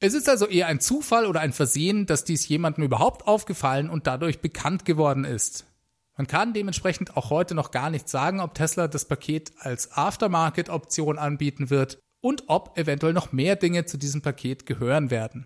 es 0.00 0.14
ist 0.14 0.28
also 0.28 0.46
eher 0.46 0.68
ein 0.68 0.80
Zufall 0.80 1.26
oder 1.26 1.40
ein 1.40 1.52
Versehen, 1.52 2.06
dass 2.06 2.24
dies 2.24 2.46
jemandem 2.46 2.84
überhaupt 2.84 3.26
aufgefallen 3.26 3.90
und 3.90 4.06
dadurch 4.06 4.40
bekannt 4.40 4.84
geworden 4.84 5.24
ist. 5.24 5.66
Man 6.16 6.26
kann 6.26 6.52
dementsprechend 6.52 7.16
auch 7.16 7.30
heute 7.30 7.54
noch 7.54 7.70
gar 7.70 7.90
nicht 7.90 8.08
sagen, 8.08 8.40
ob 8.40 8.54
Tesla 8.54 8.88
das 8.88 9.04
Paket 9.04 9.52
als 9.58 9.92
Aftermarket-Option 9.92 11.18
anbieten 11.18 11.70
wird 11.70 11.98
und 12.20 12.44
ob 12.48 12.76
eventuell 12.76 13.12
noch 13.12 13.32
mehr 13.32 13.56
Dinge 13.56 13.86
zu 13.86 13.96
diesem 13.96 14.22
Paket 14.22 14.66
gehören 14.66 15.10
werden. 15.10 15.44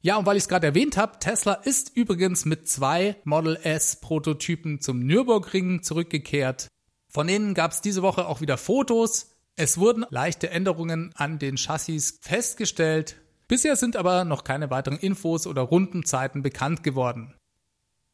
Ja, 0.00 0.16
und 0.16 0.26
weil 0.26 0.36
ich 0.36 0.44
es 0.44 0.48
gerade 0.48 0.66
erwähnt 0.66 0.96
habe, 0.98 1.18
Tesla 1.18 1.54
ist 1.54 1.94
übrigens 1.94 2.44
mit 2.44 2.68
zwei 2.68 3.16
Model 3.24 3.56
S 3.62 4.00
Prototypen 4.00 4.80
zum 4.80 5.00
Nürburgring 5.00 5.82
zurückgekehrt. 5.82 6.68
Von 7.08 7.26
denen 7.26 7.54
gab 7.54 7.72
es 7.72 7.80
diese 7.80 8.02
Woche 8.02 8.26
auch 8.26 8.40
wieder 8.40 8.58
Fotos. 8.58 9.30
Es 9.56 9.78
wurden 9.78 10.04
leichte 10.10 10.50
Änderungen 10.50 11.12
an 11.14 11.38
den 11.38 11.56
Chassis 11.56 12.18
festgestellt. 12.20 13.16
Bisher 13.54 13.76
sind 13.76 13.94
aber 13.94 14.24
noch 14.24 14.42
keine 14.42 14.70
weiteren 14.70 14.98
Infos 14.98 15.46
oder 15.46 15.62
Rundenzeiten 15.62 16.42
bekannt 16.42 16.82
geworden. 16.82 17.34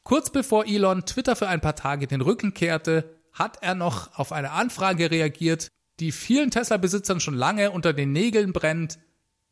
Kurz 0.03 0.29
bevor 0.29 0.67
Elon 0.67 1.07
Twitter 1.07 1.35
für 1.35 1.49
ein 1.49 1.63
paar 1.63 1.77
Tage 1.77 2.07
den 2.07 2.21
Rücken 2.21 2.53
kehrte, 2.53 3.19
hat 3.33 3.57
er 3.63 3.75
noch 3.75 4.19
auf 4.19 4.33
eine 4.33 4.51
Anfrage 4.51 5.11
reagiert, 5.11 5.69
die 5.99 6.13
vielen 6.13 6.51
Tesla-Besitzern 6.51 7.21
schon 7.21 7.33
lange 7.33 7.71
unter 7.71 7.95
den 7.95 8.13
Nägeln 8.13 8.53
brennt. 8.53 8.99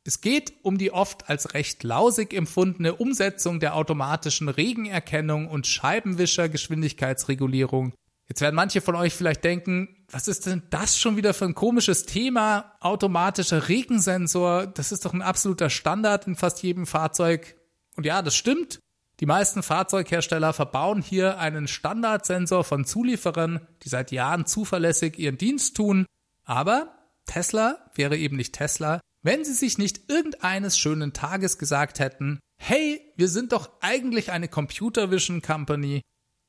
Es 0.04 0.20
geht 0.20 0.52
um 0.62 0.76
die 0.76 0.92
oft 0.92 1.30
als 1.30 1.54
recht 1.54 1.82
lausig 1.84 2.34
empfundene 2.34 2.94
Umsetzung 2.94 3.58
der 3.58 3.74
automatischen 3.74 4.50
Regenerkennung 4.50 5.48
und 5.48 5.66
Scheibenwischergeschwindigkeitsregulierung 5.66 7.94
Jetzt 8.28 8.42
werden 8.42 8.56
manche 8.56 8.82
von 8.82 8.94
euch 8.94 9.14
vielleicht 9.14 9.42
denken, 9.42 9.88
was 10.10 10.28
ist 10.28 10.46
denn 10.46 10.62
das 10.70 10.98
schon 10.98 11.16
wieder 11.16 11.32
für 11.32 11.46
ein 11.46 11.54
komisches 11.54 12.04
Thema? 12.04 12.76
Automatischer 12.80 13.68
Regensensor, 13.68 14.66
das 14.66 14.92
ist 14.92 15.06
doch 15.06 15.14
ein 15.14 15.22
absoluter 15.22 15.70
Standard 15.70 16.26
in 16.26 16.36
fast 16.36 16.62
jedem 16.62 16.86
Fahrzeug. 16.86 17.56
Und 17.96 18.04
ja, 18.04 18.20
das 18.20 18.36
stimmt. 18.36 18.80
Die 19.20 19.26
meisten 19.26 19.62
Fahrzeughersteller 19.62 20.52
verbauen 20.52 21.02
hier 21.02 21.38
einen 21.38 21.66
Standardsensor 21.66 22.64
von 22.64 22.84
Zulieferern, 22.84 23.66
die 23.82 23.88
seit 23.88 24.12
Jahren 24.12 24.46
zuverlässig 24.46 25.18
ihren 25.18 25.38
Dienst 25.38 25.76
tun. 25.76 26.06
Aber 26.44 26.94
Tesla 27.26 27.90
wäre 27.94 28.16
eben 28.16 28.36
nicht 28.36 28.54
Tesla, 28.54 29.00
wenn 29.22 29.44
sie 29.44 29.54
sich 29.54 29.78
nicht 29.78 30.10
irgendeines 30.10 30.78
schönen 30.78 31.12
Tages 31.12 31.58
gesagt 31.58 31.98
hätten, 31.98 32.38
hey, 32.60 33.00
wir 33.16 33.28
sind 33.28 33.52
doch 33.52 33.70
eigentlich 33.80 34.30
eine 34.30 34.48
Computer 34.48 35.10
Vision 35.10 35.42
Company 35.42 36.02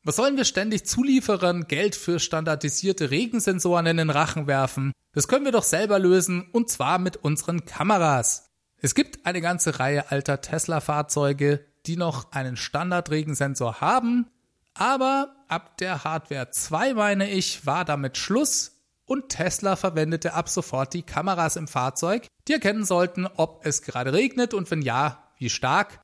was 0.04 0.16
sollen 0.16 0.38
wir 0.38 0.46
ständig 0.46 0.86
Zulieferern 0.86 1.68
Geld 1.68 1.96
für 1.96 2.20
standardisierte 2.20 3.12
Regensensoren 3.12 3.86
in 3.86 3.98
den 3.98 4.10
Rachen 4.10 4.48
werfen? 4.48 4.94
Das 5.14 5.28
können 5.28 5.46
wir 5.46 5.52
doch 5.52 5.64
selber 5.64 6.00
lösen 6.00 6.50
und 6.54 6.70
zwar 6.70 7.00
mit 7.00 7.18
unseren 7.18 7.66
Kameras. 7.66 8.50
Es 8.78 8.96
gibt 8.96 9.26
eine 9.26 9.42
ganze 9.42 9.80
Reihe 9.80 10.10
alter 10.10 10.40
Tesla-Fahrzeuge, 10.40 11.66
die 11.86 11.98
noch 11.98 12.32
einen 12.32 12.56
Standardregensensor 12.56 13.82
haben, 13.82 14.28
aber 14.74 15.36
ab 15.50 15.78
der 15.78 16.06
Hardware 16.06 16.50
2, 16.50 16.94
meine 16.94 17.30
ich, 17.30 17.66
war 17.66 17.84
damit 17.84 18.18
Schluss 18.18 18.78
und 19.06 19.30
Tesla 19.30 19.76
verwendete 19.76 20.34
ab 20.34 20.48
sofort 20.48 20.94
die 20.94 21.04
Kameras 21.04 21.58
im 21.58 21.68
Fahrzeug, 21.68 22.28
die 22.48 22.54
erkennen 22.54 22.86
sollten, 22.86 23.28
ob 23.28 23.66
es 23.66 23.82
gerade 23.82 24.14
regnet 24.14 24.54
und 24.54 24.72
wenn 24.72 24.82
ja, 24.82 25.24
wie 25.38 25.50
stark. 25.50 26.00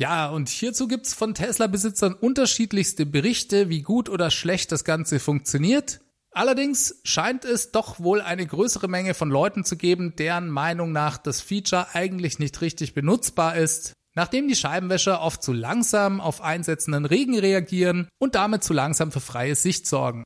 Ja, 0.00 0.30
und 0.30 0.48
hierzu 0.48 0.88
gibt's 0.88 1.12
von 1.12 1.34
Tesla-Besitzern 1.34 2.14
unterschiedlichste 2.14 3.04
Berichte, 3.04 3.68
wie 3.68 3.82
gut 3.82 4.08
oder 4.08 4.30
schlecht 4.30 4.72
das 4.72 4.84
Ganze 4.84 5.20
funktioniert. 5.20 6.00
Allerdings 6.30 7.02
scheint 7.04 7.44
es 7.44 7.70
doch 7.70 8.00
wohl 8.00 8.22
eine 8.22 8.46
größere 8.46 8.88
Menge 8.88 9.12
von 9.12 9.28
Leuten 9.28 9.62
zu 9.62 9.76
geben, 9.76 10.16
deren 10.16 10.48
Meinung 10.48 10.92
nach 10.92 11.18
das 11.18 11.42
Feature 11.42 11.88
eigentlich 11.92 12.38
nicht 12.38 12.62
richtig 12.62 12.94
benutzbar 12.94 13.56
ist, 13.56 13.92
nachdem 14.14 14.48
die 14.48 14.56
Scheibenwäscher 14.56 15.20
oft 15.20 15.42
zu 15.42 15.52
langsam 15.52 16.22
auf 16.22 16.40
einsetzenden 16.40 17.04
Regen 17.04 17.38
reagieren 17.38 18.08
und 18.18 18.36
damit 18.36 18.64
zu 18.64 18.72
langsam 18.72 19.12
für 19.12 19.20
freie 19.20 19.54
Sicht 19.54 19.86
sorgen. 19.86 20.24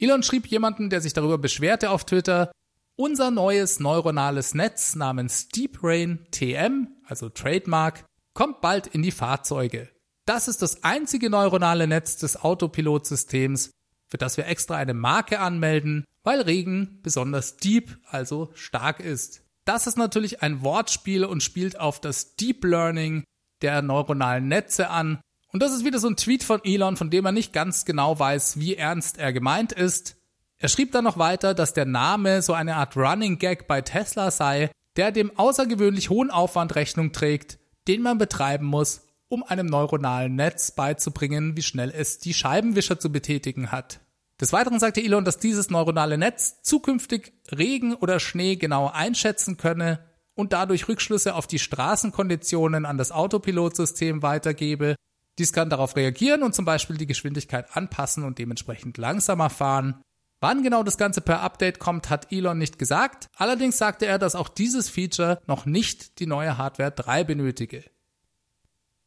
Elon 0.00 0.24
schrieb 0.24 0.48
jemanden, 0.48 0.90
der 0.90 1.00
sich 1.00 1.12
darüber 1.12 1.38
beschwerte 1.38 1.90
auf 1.90 2.06
Twitter, 2.06 2.50
unser 2.96 3.30
neues 3.30 3.78
neuronales 3.78 4.54
Netz 4.54 4.96
namens 4.96 5.46
Deep 5.46 5.78
Rain 5.84 6.26
TM, 6.32 6.88
also 7.06 7.28
Trademark, 7.28 8.04
kommt 8.36 8.60
bald 8.60 8.86
in 8.86 9.02
die 9.02 9.12
Fahrzeuge. 9.12 9.88
Das 10.26 10.46
ist 10.46 10.60
das 10.60 10.84
einzige 10.84 11.30
neuronale 11.30 11.86
Netz 11.86 12.18
des 12.18 12.36
Autopilotsystems, 12.40 13.70
für 14.08 14.18
das 14.18 14.36
wir 14.36 14.46
extra 14.46 14.76
eine 14.76 14.92
Marke 14.92 15.40
anmelden, 15.40 16.04
weil 16.22 16.42
Regen 16.42 17.00
besonders 17.02 17.56
deep, 17.56 17.96
also 18.04 18.50
stark 18.54 19.00
ist. 19.00 19.42
Das 19.64 19.86
ist 19.86 19.96
natürlich 19.96 20.42
ein 20.42 20.62
Wortspiel 20.62 21.24
und 21.24 21.42
spielt 21.42 21.80
auf 21.80 21.98
das 21.98 22.36
Deep 22.36 22.62
Learning 22.64 23.24
der 23.62 23.80
neuronalen 23.80 24.48
Netze 24.48 24.90
an. 24.90 25.18
Und 25.50 25.62
das 25.62 25.72
ist 25.72 25.86
wieder 25.86 25.98
so 25.98 26.08
ein 26.08 26.16
Tweet 26.16 26.44
von 26.44 26.60
Elon, 26.62 26.98
von 26.98 27.08
dem 27.08 27.24
er 27.24 27.32
nicht 27.32 27.54
ganz 27.54 27.86
genau 27.86 28.18
weiß, 28.18 28.60
wie 28.60 28.76
ernst 28.76 29.16
er 29.16 29.32
gemeint 29.32 29.72
ist. 29.72 30.16
Er 30.58 30.68
schrieb 30.68 30.92
dann 30.92 31.04
noch 31.04 31.16
weiter, 31.16 31.54
dass 31.54 31.72
der 31.72 31.86
Name 31.86 32.42
so 32.42 32.52
eine 32.52 32.76
Art 32.76 32.98
Running 32.98 33.38
Gag 33.38 33.66
bei 33.66 33.80
Tesla 33.80 34.30
sei, 34.30 34.70
der 34.96 35.10
dem 35.10 35.36
außergewöhnlich 35.38 36.10
hohen 36.10 36.30
Aufwand 36.30 36.74
Rechnung 36.74 37.12
trägt, 37.12 37.58
den 37.88 38.02
man 38.02 38.18
betreiben 38.18 38.66
muss, 38.66 39.06
um 39.28 39.42
einem 39.42 39.66
neuronalen 39.66 40.34
Netz 40.36 40.70
beizubringen, 40.70 41.56
wie 41.56 41.62
schnell 41.62 41.92
es 41.94 42.18
die 42.18 42.34
Scheibenwischer 42.34 42.98
zu 42.98 43.10
betätigen 43.10 43.72
hat. 43.72 44.00
Des 44.40 44.52
Weiteren 44.52 44.78
sagte 44.78 45.02
Elon, 45.02 45.24
dass 45.24 45.38
dieses 45.38 45.70
neuronale 45.70 46.18
Netz 46.18 46.62
zukünftig 46.62 47.32
Regen 47.50 47.94
oder 47.94 48.20
Schnee 48.20 48.56
genau 48.56 48.88
einschätzen 48.88 49.56
könne 49.56 50.00
und 50.34 50.52
dadurch 50.52 50.88
Rückschlüsse 50.88 51.34
auf 51.34 51.46
die 51.46 51.58
Straßenkonditionen 51.58 52.84
an 52.84 52.98
das 52.98 53.12
Autopilotsystem 53.12 54.22
weitergebe. 54.22 54.94
Dies 55.38 55.52
kann 55.52 55.70
darauf 55.70 55.96
reagieren 55.96 56.42
und 56.42 56.54
zum 56.54 56.66
Beispiel 56.66 56.98
die 56.98 57.06
Geschwindigkeit 57.06 57.74
anpassen 57.74 58.24
und 58.24 58.38
dementsprechend 58.38 58.98
langsamer 58.98 59.48
fahren. 59.48 60.02
Wann 60.40 60.62
genau 60.62 60.82
das 60.82 60.98
Ganze 60.98 61.20
per 61.20 61.40
Update 61.40 61.78
kommt, 61.78 62.10
hat 62.10 62.30
Elon 62.30 62.58
nicht 62.58 62.78
gesagt. 62.78 63.28
Allerdings 63.36 63.78
sagte 63.78 64.06
er, 64.06 64.18
dass 64.18 64.34
auch 64.34 64.48
dieses 64.48 64.90
Feature 64.90 65.40
noch 65.46 65.64
nicht 65.64 66.18
die 66.20 66.26
neue 66.26 66.58
Hardware 66.58 66.90
3 66.90 67.24
benötige. 67.24 67.84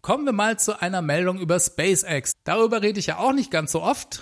Kommen 0.01 0.25
wir 0.25 0.31
mal 0.31 0.57
zu 0.57 0.81
einer 0.81 1.01
Meldung 1.01 1.39
über 1.39 1.59
SpaceX. 1.59 2.31
Darüber 2.43 2.81
rede 2.81 2.99
ich 2.99 3.07
ja 3.07 3.17
auch 3.17 3.33
nicht 3.33 3.51
ganz 3.51 3.71
so 3.71 3.81
oft. 3.81 4.21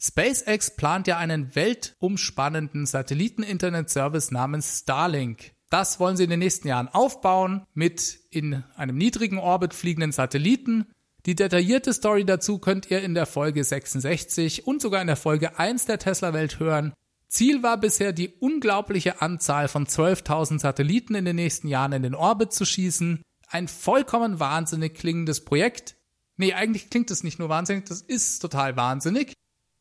SpaceX 0.00 0.76
plant 0.76 1.06
ja 1.08 1.18
einen 1.18 1.54
weltumspannenden 1.54 2.86
Satelliten-Internet-Service 2.86 4.30
namens 4.30 4.80
Starlink. 4.80 5.52
Das 5.70 6.00
wollen 6.00 6.16
sie 6.16 6.24
in 6.24 6.30
den 6.30 6.38
nächsten 6.38 6.68
Jahren 6.68 6.88
aufbauen 6.88 7.66
mit 7.74 8.20
in 8.30 8.62
einem 8.76 8.96
niedrigen 8.96 9.38
Orbit 9.38 9.74
fliegenden 9.74 10.12
Satelliten, 10.12 10.86
die 11.26 11.34
detaillierte 11.34 11.92
Story 11.92 12.24
dazu 12.24 12.58
könnt 12.58 12.90
ihr 12.90 13.02
in 13.02 13.14
der 13.14 13.26
Folge 13.26 13.64
66 13.64 14.66
und 14.66 14.80
sogar 14.80 15.00
in 15.00 15.06
der 15.06 15.16
Folge 15.16 15.58
1 15.58 15.86
der 15.86 15.98
Tesla-Welt 15.98 16.58
hören. 16.60 16.92
Ziel 17.28 17.62
war 17.62 17.78
bisher 17.78 18.12
die 18.12 18.30
unglaubliche 18.40 19.20
Anzahl 19.20 19.68
von 19.68 19.86
12.000 19.86 20.60
Satelliten 20.60 21.14
in 21.14 21.26
den 21.26 21.36
nächsten 21.36 21.68
Jahren 21.68 21.92
in 21.92 22.02
den 22.02 22.14
Orbit 22.14 22.52
zu 22.52 22.64
schießen. 22.64 23.22
Ein 23.48 23.68
vollkommen 23.68 24.40
wahnsinnig 24.40 24.94
klingendes 24.94 25.44
Projekt. 25.44 25.96
Nee, 26.36 26.54
eigentlich 26.54 26.88
klingt 26.88 27.10
es 27.10 27.24
nicht 27.24 27.38
nur 27.38 27.48
wahnsinnig, 27.48 27.84
das 27.86 28.00
ist 28.00 28.38
total 28.38 28.76
wahnsinnig. 28.76 29.34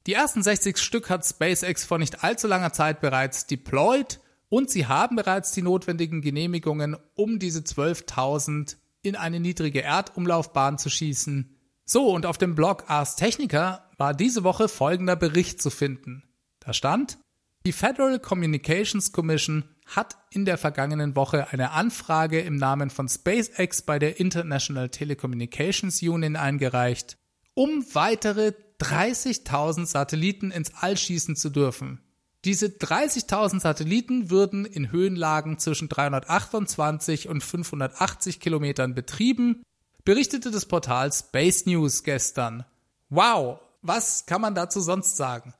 Die 0.08 0.13
ersten 0.13 0.41
60 0.41 0.78
Stück 0.78 1.10
hat 1.10 1.26
SpaceX 1.26 1.86
vor 1.86 2.00
nicht 2.00 2.23
allzu 2.23 2.47
langer 2.47 2.73
Zeit 2.73 3.00
bereits 3.00 3.45
deployed 3.45 4.19
und 4.50 4.69
sie 4.69 4.88
haben 4.88 5.15
bereits 5.15 5.52
die 5.52 5.62
notwendigen 5.62 6.21
Genehmigungen, 6.21 6.97
um 7.15 7.39
diese 7.39 7.60
12.000 7.60 8.78
in 9.08 9.15
eine 9.15 9.39
niedrige 9.39 9.82
Erdumlaufbahn 9.82 10.78
zu 10.78 10.89
schießen. 10.89 11.56
So, 11.86 12.10
und 12.10 12.26
auf 12.26 12.38
dem 12.38 12.56
Blog 12.56 12.86
Ars 12.88 13.15
Technica 13.15 13.89
war 13.98 14.13
diese 14.13 14.43
Woche 14.43 14.67
folgender 14.67 15.15
Bericht 15.15 15.62
zu 15.62 15.70
finden. 15.70 16.24
Da 16.60 16.74
stand, 16.74 17.17
die 17.65 17.72
Federal 17.72 18.20
Communications 18.20 19.12
Commission 19.12 19.65
hat 19.86 20.17
in 20.32 20.46
der 20.46 20.58
vergangenen 20.58 21.15
Woche 21.15 21.48
eine 21.52 21.72
Anfrage 21.72 22.41
im 22.41 22.58
Namen 22.58 22.89
von 22.89 23.08
SpaceX 23.08 23.82
bei 23.82 24.00
der 24.00 24.20
International 24.20 24.89
Telecommunications 24.89 26.02
Union 26.02 26.36
eingereicht, 26.36 27.17
um 27.54 27.86
weitere 27.93 28.54
30.000 28.80 29.86
Satelliten 29.86 30.52
ins 30.52 30.74
All 30.76 30.98
schießen 30.98 31.36
zu 31.36 31.50
dürfen. 31.50 32.02
Diese 32.48 32.68
30.000 32.68 33.60
Satelliten 33.60 34.30
würden 34.30 34.64
in 34.64 34.90
Höhenlagen 34.90 35.60
zwischen 35.60 35.90
328 35.90 37.28
und 37.28 37.44
580 37.44 38.40
Kilometern 38.40 38.96
betrieben, 38.96 39.64
berichtete 40.06 40.50
das 40.50 40.66
Portal 40.66 41.12
Space 41.12 41.66
News 41.66 42.04
gestern. 42.04 42.64
Wow, 43.10 43.60
was 43.82 44.28
kann 44.28 44.40
man 44.40 44.56
dazu 44.56 44.80
sonst 44.80 45.18
sagen? 45.18 45.56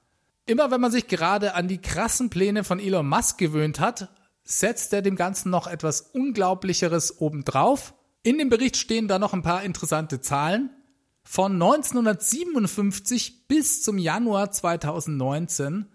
Immer 0.46 0.72
wenn 0.72 0.80
man 0.80 0.94
sich 0.94 1.08
gerade 1.08 1.56
an 1.56 1.68
die 1.68 1.80
krassen 1.82 2.30
Pläne 2.30 2.64
von 2.64 2.80
Elon 2.80 3.10
Musk 3.10 3.38
gewöhnt 3.38 3.82
hat, 3.82 4.08
setzt 4.46 4.94
er 4.94 5.02
dem 5.02 5.18
Ganzen 5.18 5.50
noch 5.50 5.68
etwas 5.68 6.00
Unglaublicheres 6.00 7.20
obendrauf. 7.20 7.96
In 8.24 8.38
dem 8.38 8.48
Bericht 8.48 8.78
stehen 8.78 9.10
da 9.10 9.20
noch 9.20 9.34
ein 9.34 9.44
paar 9.44 9.62
interessante 9.64 10.22
Zahlen. 10.22 10.70
Von 11.26 11.52
1957 11.52 13.50
bis 13.50 13.84
zum 13.84 13.98
Januar 13.98 14.52
2019 14.52 15.88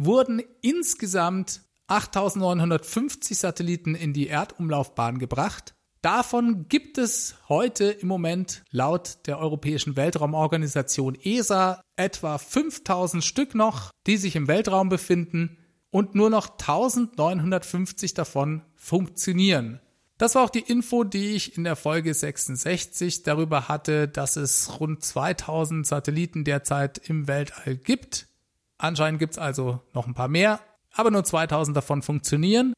wurden 0.00 0.42
insgesamt 0.62 1.60
8950 1.88 3.36
Satelliten 3.36 3.94
in 3.94 4.12
die 4.12 4.28
Erdumlaufbahn 4.28 5.18
gebracht. 5.18 5.74
Davon 6.00 6.66
gibt 6.68 6.96
es 6.96 7.34
heute 7.50 7.84
im 7.84 8.08
Moment 8.08 8.62
laut 8.70 9.18
der 9.26 9.38
Europäischen 9.38 9.96
Weltraumorganisation 9.96 11.14
ESA 11.22 11.82
etwa 11.96 12.38
5000 12.38 13.22
Stück 13.22 13.54
noch, 13.54 13.90
die 14.06 14.16
sich 14.16 14.34
im 14.36 14.48
Weltraum 14.48 14.88
befinden 14.88 15.58
und 15.90 16.14
nur 16.14 16.30
noch 16.30 16.48
1950 16.48 18.14
davon 18.14 18.62
funktionieren. 18.76 19.80
Das 20.16 20.34
war 20.34 20.44
auch 20.44 20.50
die 20.50 20.60
Info, 20.60 21.04
die 21.04 21.32
ich 21.32 21.58
in 21.58 21.64
der 21.64 21.76
Folge 21.76 22.14
66 22.14 23.22
darüber 23.22 23.68
hatte, 23.68 24.08
dass 24.08 24.36
es 24.36 24.80
rund 24.80 25.04
2000 25.04 25.86
Satelliten 25.86 26.44
derzeit 26.44 26.98
im 26.98 27.28
Weltall 27.28 27.76
gibt. 27.76 28.29
Anscheinend 28.80 29.18
gibt 29.18 29.34
es 29.34 29.38
also 29.38 29.82
noch 29.92 30.06
ein 30.06 30.14
paar 30.14 30.28
mehr, 30.28 30.58
aber 30.92 31.10
nur 31.10 31.22
2000 31.22 31.76
davon 31.76 32.00
funktionieren. 32.00 32.72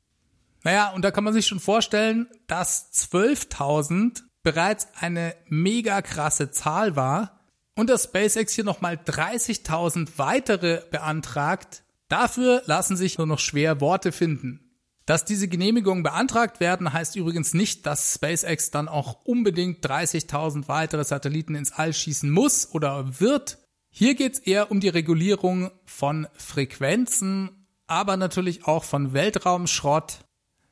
Naja, 0.64 0.90
und 0.90 1.02
da 1.02 1.12
kann 1.12 1.22
man 1.22 1.32
sich 1.32 1.46
schon 1.46 1.60
vorstellen, 1.60 2.26
dass 2.48 2.92
12.000 2.92 4.22
bereits 4.42 4.88
eine 4.98 5.36
mega 5.46 6.02
krasse 6.02 6.50
Zahl 6.50 6.96
war 6.96 7.40
und 7.76 7.88
dass 7.88 8.04
SpaceX 8.04 8.52
hier 8.52 8.64
nochmal 8.64 8.96
30.000 8.96 10.10
weitere 10.16 10.82
beantragt. 10.90 11.84
Dafür 12.08 12.62
lassen 12.66 12.96
sich 12.96 13.18
nur 13.18 13.28
noch 13.28 13.38
schwer 13.38 13.80
Worte 13.80 14.10
finden. 14.10 14.72
Dass 15.06 15.24
diese 15.24 15.46
Genehmigungen 15.46 16.02
beantragt 16.02 16.58
werden, 16.58 16.92
heißt 16.92 17.14
übrigens 17.14 17.54
nicht, 17.54 17.86
dass 17.86 18.14
SpaceX 18.14 18.72
dann 18.72 18.88
auch 18.88 19.24
unbedingt 19.24 19.84
30.000 19.86 20.66
weitere 20.66 21.04
Satelliten 21.04 21.54
ins 21.54 21.72
All 21.72 21.92
schießen 21.92 22.30
muss 22.30 22.72
oder 22.72 23.20
wird. 23.20 23.58
Hier 23.94 24.14
geht 24.14 24.32
es 24.32 24.38
eher 24.38 24.70
um 24.70 24.80
die 24.80 24.88
Regulierung 24.88 25.70
von 25.84 26.26
Frequenzen, 26.34 27.66
aber 27.86 28.16
natürlich 28.16 28.66
auch 28.66 28.84
von 28.84 29.12
Weltraumschrott. 29.12 30.20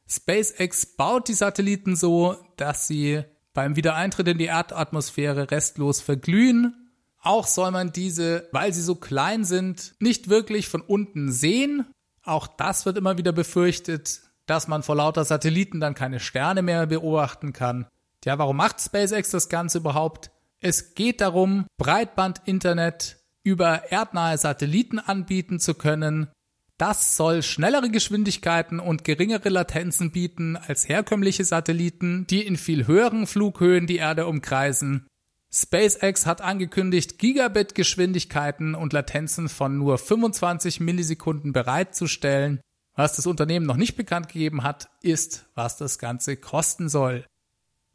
SpaceX 0.09 0.87
baut 0.87 1.29
die 1.29 1.35
Satelliten 1.35 1.97
so, 1.97 2.37
dass 2.57 2.87
sie 2.87 3.23
beim 3.53 3.77
Wiedereintritt 3.77 4.27
in 4.27 4.39
die 4.39 4.47
Erdatmosphäre 4.47 5.51
restlos 5.51 6.01
verglühen. 6.01 6.91
Auch 7.21 7.47
soll 7.47 7.71
man 7.71 7.93
diese, 7.93 8.49
weil 8.53 8.73
sie 8.73 8.81
so 8.81 8.95
klein 8.95 9.45
sind, 9.45 9.95
nicht 10.01 10.31
wirklich 10.31 10.69
von 10.71 10.81
unten 10.81 11.31
sehen, 11.31 11.85
auch 12.25 12.47
das 12.47 12.87
wird 12.87 12.97
immer 12.97 13.19
wieder 13.19 13.33
befürchtet, 13.33 14.23
dass 14.47 14.69
man 14.69 14.83
vor 14.83 14.97
lauter 14.97 15.25
Satelliten 15.25 15.81
dann 15.81 15.95
keine 15.95 16.21
Sterne 16.21 16.63
mehr 16.63 16.87
beobachten 16.87 17.53
kann. 17.53 17.87
Ja, 18.25 18.39
warum 18.39 18.57
macht 18.57 18.81
SpaceX 18.81 19.31
das 19.31 19.49
Ganze 19.49 19.79
überhaupt? 19.79 20.31
Es 20.61 20.95
geht 20.95 21.21
darum, 21.23 21.67
Breitbandinternet 21.79 23.17
über 23.43 23.91
erdnahe 23.91 24.37
Satelliten 24.37 24.99
anbieten 24.99 25.59
zu 25.59 25.75
können. 25.75 26.29
Das 26.77 27.17
soll 27.17 27.43
schnellere 27.43 27.91
Geschwindigkeiten 27.91 28.81
und 28.81 29.05
geringere 29.05 29.49
Latenzen 29.49 30.13
bieten 30.13 30.57
als 30.57 30.89
herkömmliche 30.89 31.45
Satelliten, 31.45 32.27
die 32.27 32.47
in 32.47 32.57
viel 32.57 32.87
höheren 32.87 33.27
Flughöhen 33.27 33.87
die 33.87 33.97
Erde 33.97 34.27
umkreisen. 34.27 35.07
SpaceX 35.53 36.27
hat 36.27 36.43
angekündigt, 36.43 37.19
Gigabit-Geschwindigkeiten 37.19 38.75
und 38.75 38.93
Latenzen 38.93 39.49
von 39.49 39.79
nur 39.79 39.99
25 39.99 40.81
Millisekunden 40.81 41.53
bereitzustellen. 41.53 42.61
Was 42.95 43.17
das 43.17 43.27
Unternehmen 43.27 43.67
noch 43.67 43.77
nicht 43.77 43.97
bekannt 43.97 44.29
gegeben 44.29 44.63
hat, 44.63 44.91
ist, 45.03 45.47
was 45.55 45.77
das 45.77 45.99
Ganze 45.99 46.37
kosten 46.37 46.89
soll. 46.89 47.25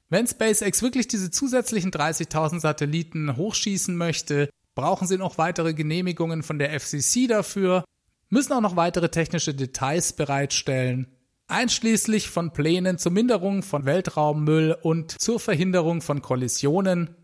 Wenn 0.09 0.27
SpaceX 0.27 0.81
wirklich 0.81 1.07
diese 1.07 1.31
zusätzlichen 1.31 1.91
30.000 1.91 2.59
Satelliten 2.59 3.35
hochschießen 3.35 3.95
möchte, 3.95 4.49
brauchen 4.75 5.07
sie 5.07 5.17
noch 5.17 5.37
weitere 5.37 5.73
Genehmigungen 5.73 6.43
von 6.43 6.59
der 6.59 6.79
FCC 6.79 7.27
dafür, 7.27 7.83
müssen 8.29 8.53
auch 8.53 8.61
noch 8.61 8.75
weitere 8.75 9.09
technische 9.09 9.53
Details 9.53 10.13
bereitstellen, 10.13 11.07
einschließlich 11.47 12.29
von 12.29 12.53
Plänen 12.53 12.97
zur 12.97 13.11
Minderung 13.11 13.63
von 13.63 13.85
Weltraummüll 13.85 14.77
und 14.81 15.19
zur 15.21 15.39
Verhinderung 15.39 16.01
von 16.01 16.21
Kollisionen 16.21 17.15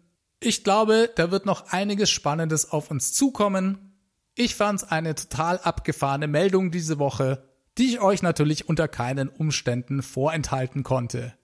ich 0.44 0.64
glaube, 0.64 1.12
da 1.16 1.30
wird 1.30 1.46
noch 1.46 1.72
einiges 1.72 2.10
Spannendes 2.10 2.72
auf 2.72 2.90
uns 2.90 3.14
zukommen. 3.14 3.94
Ich 4.34 4.56
fand's 4.56 4.84
eine 4.84 5.14
total 5.14 5.60
abgefahrene 5.60 6.28
Meldung 6.28 6.72
diese 6.72 6.98
Woche, 6.98 7.48
die 7.78 7.86
ich 7.86 8.02
euch 8.02 8.24
natürlich 8.24 8.68
unter 8.68 8.88
keinen 8.88 9.30
Umständen 9.30 10.02
vorenthalten 10.02 10.82
konnte. 10.82 11.36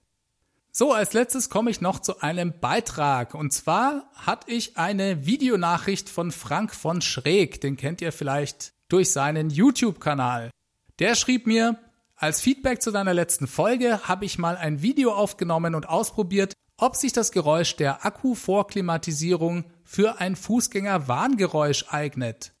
So, 0.78 0.92
als 0.92 1.12
letztes 1.12 1.50
komme 1.50 1.72
ich 1.72 1.80
noch 1.80 1.98
zu 1.98 2.20
einem 2.20 2.60
Beitrag. 2.60 3.34
Und 3.34 3.52
zwar 3.52 4.08
hatte 4.14 4.52
ich 4.52 4.76
eine 4.76 5.26
Videonachricht 5.26 6.08
von 6.08 6.30
Frank 6.30 6.72
von 6.72 7.00
Schräg, 7.00 7.60
den 7.60 7.76
kennt 7.76 8.00
ihr 8.00 8.12
vielleicht 8.12 8.74
durch 8.88 9.10
seinen 9.10 9.50
YouTube-Kanal. 9.50 10.52
Der 11.00 11.16
schrieb 11.16 11.48
mir, 11.48 11.80
als 12.14 12.40
Feedback 12.40 12.80
zu 12.80 12.92
deiner 12.92 13.12
letzten 13.12 13.48
Folge 13.48 14.06
habe 14.06 14.24
ich 14.24 14.38
mal 14.38 14.56
ein 14.56 14.80
Video 14.80 15.12
aufgenommen 15.12 15.74
und 15.74 15.88
ausprobiert, 15.88 16.52
ob 16.76 16.94
sich 16.94 17.12
das 17.12 17.32
Geräusch 17.32 17.74
der 17.74 18.06
Akkuvorklimatisierung 18.06 19.64
für 19.82 20.20
ein 20.20 20.36
Fußgänger-Warngeräusch 20.36 21.86
eignet. 21.88 22.52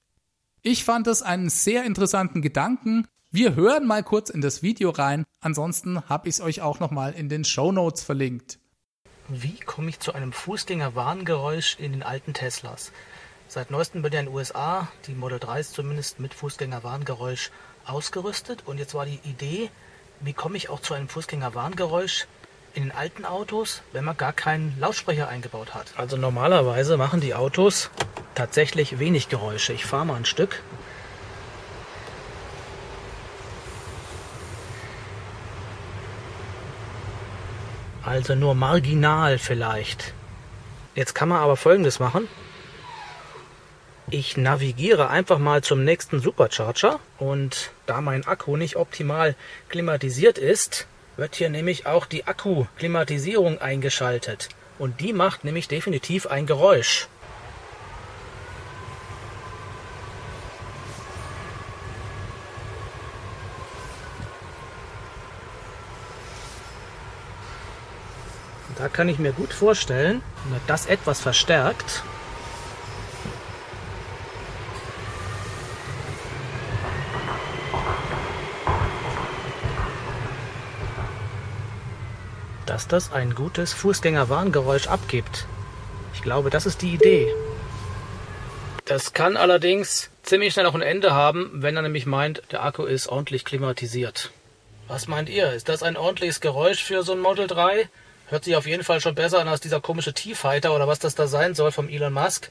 Ich 0.62 0.82
fand 0.82 1.06
es 1.06 1.22
einen 1.22 1.50
sehr 1.50 1.84
interessanten 1.84 2.42
Gedanken. 2.42 3.06
Wir 3.30 3.56
hören 3.56 3.86
mal 3.86 4.02
kurz 4.02 4.30
in 4.30 4.40
das 4.40 4.62
Video 4.62 4.88
rein, 4.88 5.26
ansonsten 5.42 6.08
habe 6.08 6.30
ich 6.30 6.36
es 6.36 6.40
euch 6.40 6.62
auch 6.62 6.80
nochmal 6.80 7.12
in 7.12 7.28
den 7.28 7.44
Show 7.44 7.72
Notes 7.72 8.02
verlinkt. 8.02 8.58
Wie 9.28 9.60
komme 9.60 9.90
ich 9.90 10.00
zu 10.00 10.14
einem 10.14 10.32
Fußgänger-Warngeräusch 10.32 11.78
in 11.78 11.92
den 11.92 12.02
alten 12.02 12.32
Teslas? 12.32 12.90
Seit 13.46 13.70
neuestem 13.70 14.02
wird 14.02 14.14
ja 14.14 14.20
in 14.20 14.26
den 14.26 14.34
USA 14.34 14.88
die 15.06 15.14
Model 15.14 15.38
3 15.38 15.60
ist 15.60 15.74
zumindest 15.74 16.20
mit 16.20 16.32
Fußgänger-Warngeräusch 16.32 17.50
ausgerüstet 17.84 18.62
und 18.64 18.78
jetzt 18.78 18.94
war 18.94 19.04
die 19.04 19.20
Idee, 19.24 19.68
wie 20.20 20.32
komme 20.32 20.56
ich 20.56 20.70
auch 20.70 20.80
zu 20.80 20.94
einem 20.94 21.10
Fußgänger-Warngeräusch 21.10 22.26
in 22.72 22.84
den 22.84 22.92
alten 22.92 23.26
Autos, 23.26 23.82
wenn 23.92 24.06
man 24.06 24.16
gar 24.16 24.32
keinen 24.32 24.74
Lautsprecher 24.80 25.28
eingebaut 25.28 25.74
hat. 25.74 25.92
Also 25.98 26.16
normalerweise 26.16 26.96
machen 26.96 27.20
die 27.20 27.34
Autos 27.34 27.90
tatsächlich 28.34 28.98
wenig 28.98 29.28
Geräusche. 29.28 29.74
Ich 29.74 29.84
fahre 29.84 30.06
mal 30.06 30.16
ein 30.16 30.24
Stück. 30.24 30.62
Also 38.08 38.34
nur 38.34 38.54
marginal 38.54 39.36
vielleicht. 39.36 40.14
Jetzt 40.94 41.14
kann 41.14 41.28
man 41.28 41.42
aber 41.42 41.58
folgendes 41.58 42.00
machen. 42.00 42.26
Ich 44.08 44.38
navigiere 44.38 45.10
einfach 45.10 45.38
mal 45.38 45.62
zum 45.62 45.84
nächsten 45.84 46.18
Supercharger 46.18 47.00
und 47.18 47.70
da 47.84 48.00
mein 48.00 48.26
Akku 48.26 48.56
nicht 48.56 48.76
optimal 48.76 49.34
klimatisiert 49.68 50.38
ist, 50.38 50.86
wird 51.18 51.34
hier 51.34 51.50
nämlich 51.50 51.84
auch 51.84 52.06
die 52.06 52.26
Akkuklimatisierung 52.26 53.60
eingeschaltet. 53.60 54.48
Und 54.78 55.00
die 55.00 55.12
macht 55.12 55.44
nämlich 55.44 55.68
definitiv 55.68 56.28
ein 56.28 56.46
Geräusch. 56.46 57.08
kann 68.98 69.08
ich 69.08 69.20
mir 69.20 69.30
gut 69.30 69.52
vorstellen, 69.52 70.22
wenn 70.50 70.60
das 70.66 70.86
etwas 70.86 71.20
verstärkt, 71.20 72.02
dass 82.66 82.88
das 82.88 83.12
ein 83.12 83.36
gutes 83.36 83.72
Fußgängerwarngeräusch 83.72 84.88
abgibt. 84.88 85.46
Ich 86.12 86.22
glaube, 86.22 86.50
das 86.50 86.66
ist 86.66 86.82
die 86.82 86.94
Idee. 86.94 87.32
Das 88.84 89.12
kann 89.12 89.36
allerdings 89.36 90.10
ziemlich 90.24 90.54
schnell 90.54 90.66
auch 90.66 90.74
ein 90.74 90.82
Ende 90.82 91.14
haben, 91.14 91.50
wenn 91.54 91.76
er 91.76 91.82
nämlich 91.82 92.06
meint, 92.06 92.42
der 92.50 92.64
Akku 92.64 92.82
ist 92.82 93.06
ordentlich 93.06 93.44
klimatisiert. 93.44 94.32
Was 94.88 95.06
meint 95.06 95.28
ihr? 95.28 95.52
Ist 95.52 95.68
das 95.68 95.84
ein 95.84 95.96
ordentliches 95.96 96.40
Geräusch 96.40 96.82
für 96.82 97.04
so 97.04 97.12
ein 97.12 97.20
Model 97.20 97.46
3? 97.46 97.88
Hört 98.28 98.44
sich 98.44 98.56
auf 98.56 98.66
jeden 98.66 98.84
Fall 98.84 99.00
schon 99.00 99.14
besser 99.14 99.40
an 99.40 99.48
als 99.48 99.60
dieser 99.60 99.80
komische 99.80 100.12
T-Fighter 100.12 100.74
oder 100.74 100.86
was 100.86 100.98
das 100.98 101.14
da 101.14 101.26
sein 101.26 101.54
soll 101.54 101.72
vom 101.72 101.88
Elon 101.88 102.12
Musk. 102.12 102.50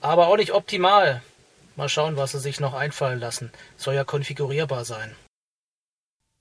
Aber 0.00 0.26
auch 0.26 0.36
nicht 0.36 0.52
optimal. 0.52 1.22
Mal 1.76 1.88
schauen, 1.88 2.16
was 2.16 2.32
sie 2.32 2.40
sich 2.40 2.58
noch 2.58 2.74
einfallen 2.74 3.20
lassen. 3.20 3.52
Soll 3.76 3.94
ja 3.94 4.04
konfigurierbar 4.04 4.84
sein. 4.84 5.14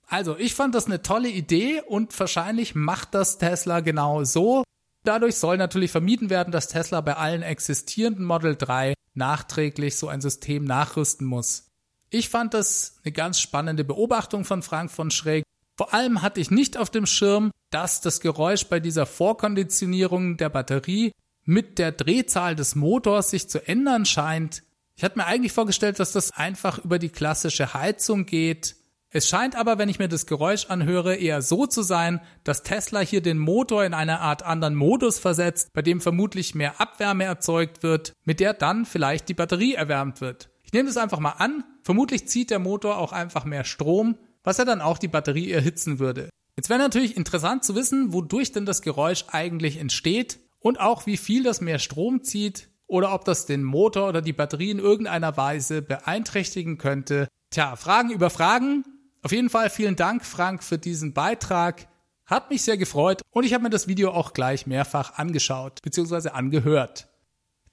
Also, 0.08 0.36
ich 0.36 0.56
fand 0.56 0.76
das 0.76 0.88
eine 0.88 1.04
tolle 1.04 1.30
Idee 1.30 1.82
und 1.88 2.20
wahrscheinlich 2.20 2.76
macht 2.76 3.14
das 3.14 3.38
Tesla 3.38 3.80
genau 3.80 4.24
so. 4.24 4.64
Dadurch 5.04 5.36
soll 5.36 5.58
natürlich 5.58 5.92
vermieden 5.92 6.30
werden, 6.30 6.52
dass 6.52 6.68
Tesla 6.68 7.02
bei 7.02 7.16
allen 7.16 7.44
existierenden 7.44 8.26
Model 8.26 8.56
3 8.56 8.94
nachträglich 9.14 9.98
so 9.98 10.10
ein 10.10 10.22
System 10.22 10.66
nachrüsten 10.66 11.26
muss. 11.26 11.68
Ich 12.10 12.30
fand 12.30 12.54
das 12.54 13.00
eine 13.06 13.14
ganz 13.14 13.40
spannende 13.40 13.86
Beobachtung 13.86 14.44
von 14.44 14.64
Frank 14.64 14.92
von 14.92 15.12
Schräg. 15.12 15.44
Vor 15.82 15.96
allem 15.96 16.22
hatte 16.22 16.40
ich 16.40 16.52
nicht 16.52 16.78
auf 16.78 16.92
dem 16.92 17.08
Schirm, 17.08 17.50
dass 17.72 18.02
das 18.02 18.20
Geräusch 18.20 18.68
bei 18.68 18.80
dieser 18.80 19.08
Vorkonditionierung 19.08 20.38
der 20.38 20.50
Batterie 20.50 21.12
mit 21.44 21.80
der 21.80 21.92
Drehzahl 21.92 22.56
des 22.56 22.76
Motors 22.76 23.32
sich 23.32 23.50
zu 23.50 23.68
ändern 23.68 24.06
scheint. 24.06 24.62
Ich 24.96 25.04
hatte 25.04 25.18
mir 25.18 25.26
eigentlich 25.26 25.54
vorgestellt, 25.54 26.00
dass 26.00 26.12
das 26.12 26.34
einfach 26.34 26.78
über 26.86 27.00
die 27.00 27.10
klassische 27.10 27.74
Heizung 27.74 28.28
geht. 28.28 28.76
Es 29.10 29.28
scheint 29.28 29.56
aber, 29.56 29.80
wenn 29.80 29.90
ich 29.90 29.98
mir 29.98 30.08
das 30.08 30.28
Geräusch 30.28 30.68
anhöre, 30.68 31.16
eher 31.16 31.42
so 31.42 31.66
zu 31.66 31.82
sein, 31.82 32.22
dass 32.44 32.62
Tesla 32.62 33.00
hier 33.00 33.24
den 33.24 33.40
Motor 33.40 33.84
in 33.84 33.96
eine 33.96 34.20
Art 34.20 34.44
anderen 34.44 34.76
Modus 34.76 35.18
versetzt, 35.18 35.74
bei 35.74 35.82
dem 35.82 36.00
vermutlich 36.00 36.54
mehr 36.54 36.80
Abwärme 36.80 37.24
erzeugt 37.24 37.82
wird, 37.82 38.14
mit 38.24 38.40
der 38.40 38.54
dann 38.54 38.86
vielleicht 38.86 39.30
die 39.30 39.34
Batterie 39.34 39.74
erwärmt 39.74 40.22
wird. 40.22 40.52
Ich 40.62 40.74
nehme 40.74 40.90
das 40.90 40.98
einfach 40.98 41.20
mal 41.20 41.32
an. 41.40 41.64
Vermutlich 41.82 42.28
zieht 42.28 42.52
der 42.52 42.60
Motor 42.60 43.00
auch 43.00 43.14
einfach 43.14 43.46
mehr 43.46 43.64
Strom, 43.64 44.20
was 44.44 44.58
ja 44.58 44.66
dann 44.66 44.82
auch 44.82 44.98
die 44.98 45.08
Batterie 45.08 45.52
erhitzen 45.52 46.00
würde. 46.00 46.30
Jetzt 46.56 46.70
wäre 46.70 46.80
natürlich 46.80 47.18
interessant 47.18 47.64
zu 47.64 47.76
wissen, 47.76 48.14
wodurch 48.14 48.52
denn 48.52 48.66
das 48.66 48.82
Geräusch 48.82 49.26
eigentlich 49.30 49.78
entsteht 49.78 50.40
und 50.60 50.80
auch 50.80 51.06
wie 51.06 51.18
viel 51.18 51.44
das 51.44 51.62
mehr 51.62 51.80
Strom 51.80 52.24
zieht 52.24 52.70
oder 52.88 53.14
ob 53.14 53.26
das 53.26 53.46
den 53.46 53.64
Motor 53.64 54.10
oder 54.10 54.22
die 54.22 54.34
Batterie 54.34 54.72
in 54.72 54.80
irgendeiner 54.80 55.38
Weise 55.38 55.82
beeinträchtigen 55.82 56.78
könnte. 56.78 57.28
Tja, 57.50 57.76
Fragen 57.76 58.12
über 58.12 58.30
Fragen. 58.30 58.84
Auf 59.24 59.32
jeden 59.32 59.50
Fall 59.50 59.70
vielen 59.70 59.96
Dank, 59.96 60.26
Frank, 60.26 60.64
für 60.64 60.78
diesen 60.78 61.14
Beitrag. 61.14 61.88
Hat 62.26 62.50
mich 62.50 62.62
sehr 62.64 62.78
gefreut 62.78 63.22
und 63.32 63.46
ich 63.46 63.54
habe 63.54 63.64
mir 63.64 63.70
das 63.70 63.88
Video 63.88 64.12
auch 64.12 64.34
gleich 64.34 64.68
mehrfach 64.68 65.18
angeschaut 65.18 65.82
bzw. 65.82 66.30
angehört. 66.30 67.08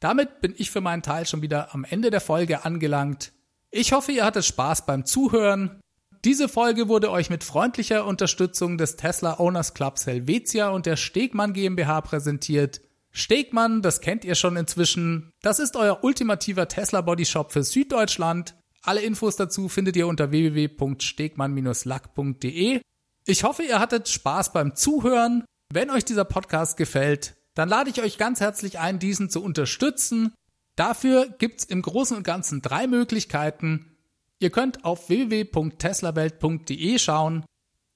Damit 0.01 0.41
bin 0.41 0.55
ich 0.57 0.71
für 0.71 0.81
meinen 0.81 1.03
Teil 1.03 1.27
schon 1.27 1.43
wieder 1.43 1.75
am 1.75 1.85
Ende 1.85 2.11
der 2.11 2.21
Folge 2.21 2.65
angelangt. 2.65 3.33
Ich 3.71 3.93
hoffe, 3.93 4.13
ihr 4.13 4.25
hattet 4.25 4.45
Spaß 4.45 4.87
beim 4.87 5.05
Zuhören. 5.05 5.81
Diese 6.25 6.49
Folge 6.49 6.89
wurde 6.89 7.13
euch 7.13 7.31
mit 7.31 7.45
freundlicher 7.45 8.05
Unterstützung 8.05 8.77
des 8.77 8.97
Tesla 8.97 9.39
Owners 9.39 9.75
Clubs 9.75 10.05
Helvetia 10.07 10.71
und 10.71 10.85
der 10.85 10.97
Stegmann 10.97 11.53
GmbH 11.53 12.01
präsentiert. 12.01 12.81
Stegmann, 13.13 13.83
das 13.83 14.01
kennt 14.01 14.25
ihr 14.25 14.35
schon 14.35 14.57
inzwischen. 14.57 15.31
Das 15.43 15.61
ist 15.61 15.77
euer 15.77 16.03
ultimativer 16.03 16.67
Tesla 16.67 17.03
Body 17.03 17.25
Shop 17.25 17.53
für 17.53 17.63
Süddeutschland. 17.63 18.57
Alle 18.83 19.03
Infos 19.03 19.37
dazu 19.37 19.69
findet 19.69 19.95
ihr 19.97 20.09
unter 20.09 20.33
www.stegmann-lack.de. 20.33 22.81
Ich 23.25 23.45
hoffe, 23.45 23.63
ihr 23.63 23.79
hattet 23.79 24.09
Spaß 24.09 24.53
beim 24.53 24.75
Zuhören. 24.75 25.45
Wenn 25.73 25.91
euch 25.91 26.05
dieser 26.05 26.25
Podcast 26.25 26.77
gefällt, 26.77 27.37
dann 27.55 27.69
lade 27.69 27.91
ich 27.91 28.03
euch 28.03 28.19
ganz 28.19 28.41
herzlich 28.41 28.79
ein, 28.79 28.99
diesen 28.99 29.31
zu 29.31 29.43
unterstützen. 29.43 30.35
Dafür 30.77 31.29
gibt's 31.39 31.65
im 31.65 31.83
Großen 31.83 32.17
und 32.17 32.23
Ganzen 32.23 32.63
drei 32.63 32.87
Möglichkeiten. 32.87 33.98
Ihr 34.41 34.51
könnt 34.51 34.85
auf 34.85 35.09
www.teslawelt.de 35.09 36.99
schauen. 36.99 37.45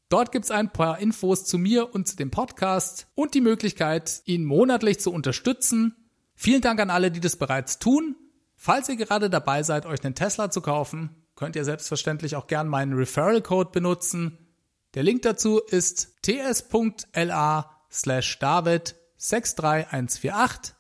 Dort 0.09 0.33
gibt's 0.33 0.51
ein 0.51 0.73
paar 0.73 0.99
Infos 0.99 1.45
zu 1.45 1.57
mir 1.57 1.95
und 1.95 2.09
zu 2.09 2.17
dem 2.17 2.31
Podcast 2.31 3.07
und 3.15 3.35
die 3.35 3.41
Möglichkeit, 3.41 4.23
ihn 4.25 4.45
monatlich 4.45 5.01
zu 5.01 5.13
unterstützen. 5.13 5.95
Vielen 6.35 6.61
Dank 6.61 6.81
an 6.81 6.91
alle, 6.91 7.11
die 7.11 7.21
das 7.21 7.37
bereits 7.37 7.79
tun. 7.79 8.17
Falls 8.57 8.89
ihr 8.89 8.97
gerade 8.97 9.31
dabei 9.31 9.63
seid, 9.63 9.87
euch 9.87 10.05
einen 10.05 10.15
Tesla 10.15 10.51
zu 10.51 10.61
kaufen, 10.61 11.11
könnt 11.37 11.57
ihr 11.57 11.65
selbstverständlich 11.65 12.37
auch 12.37 12.47
gern 12.47 12.69
meinen 12.69 12.93
Referral 12.93 13.41
Code 13.41 13.71
benutzen. 13.71 14.39
Der 14.95 15.03
Link 15.03 15.23
dazu 15.23 15.61
ist 15.61 16.23
ts.la 16.23 17.71
slash 17.91 18.39
david 18.39 18.97
63148. 19.17 20.75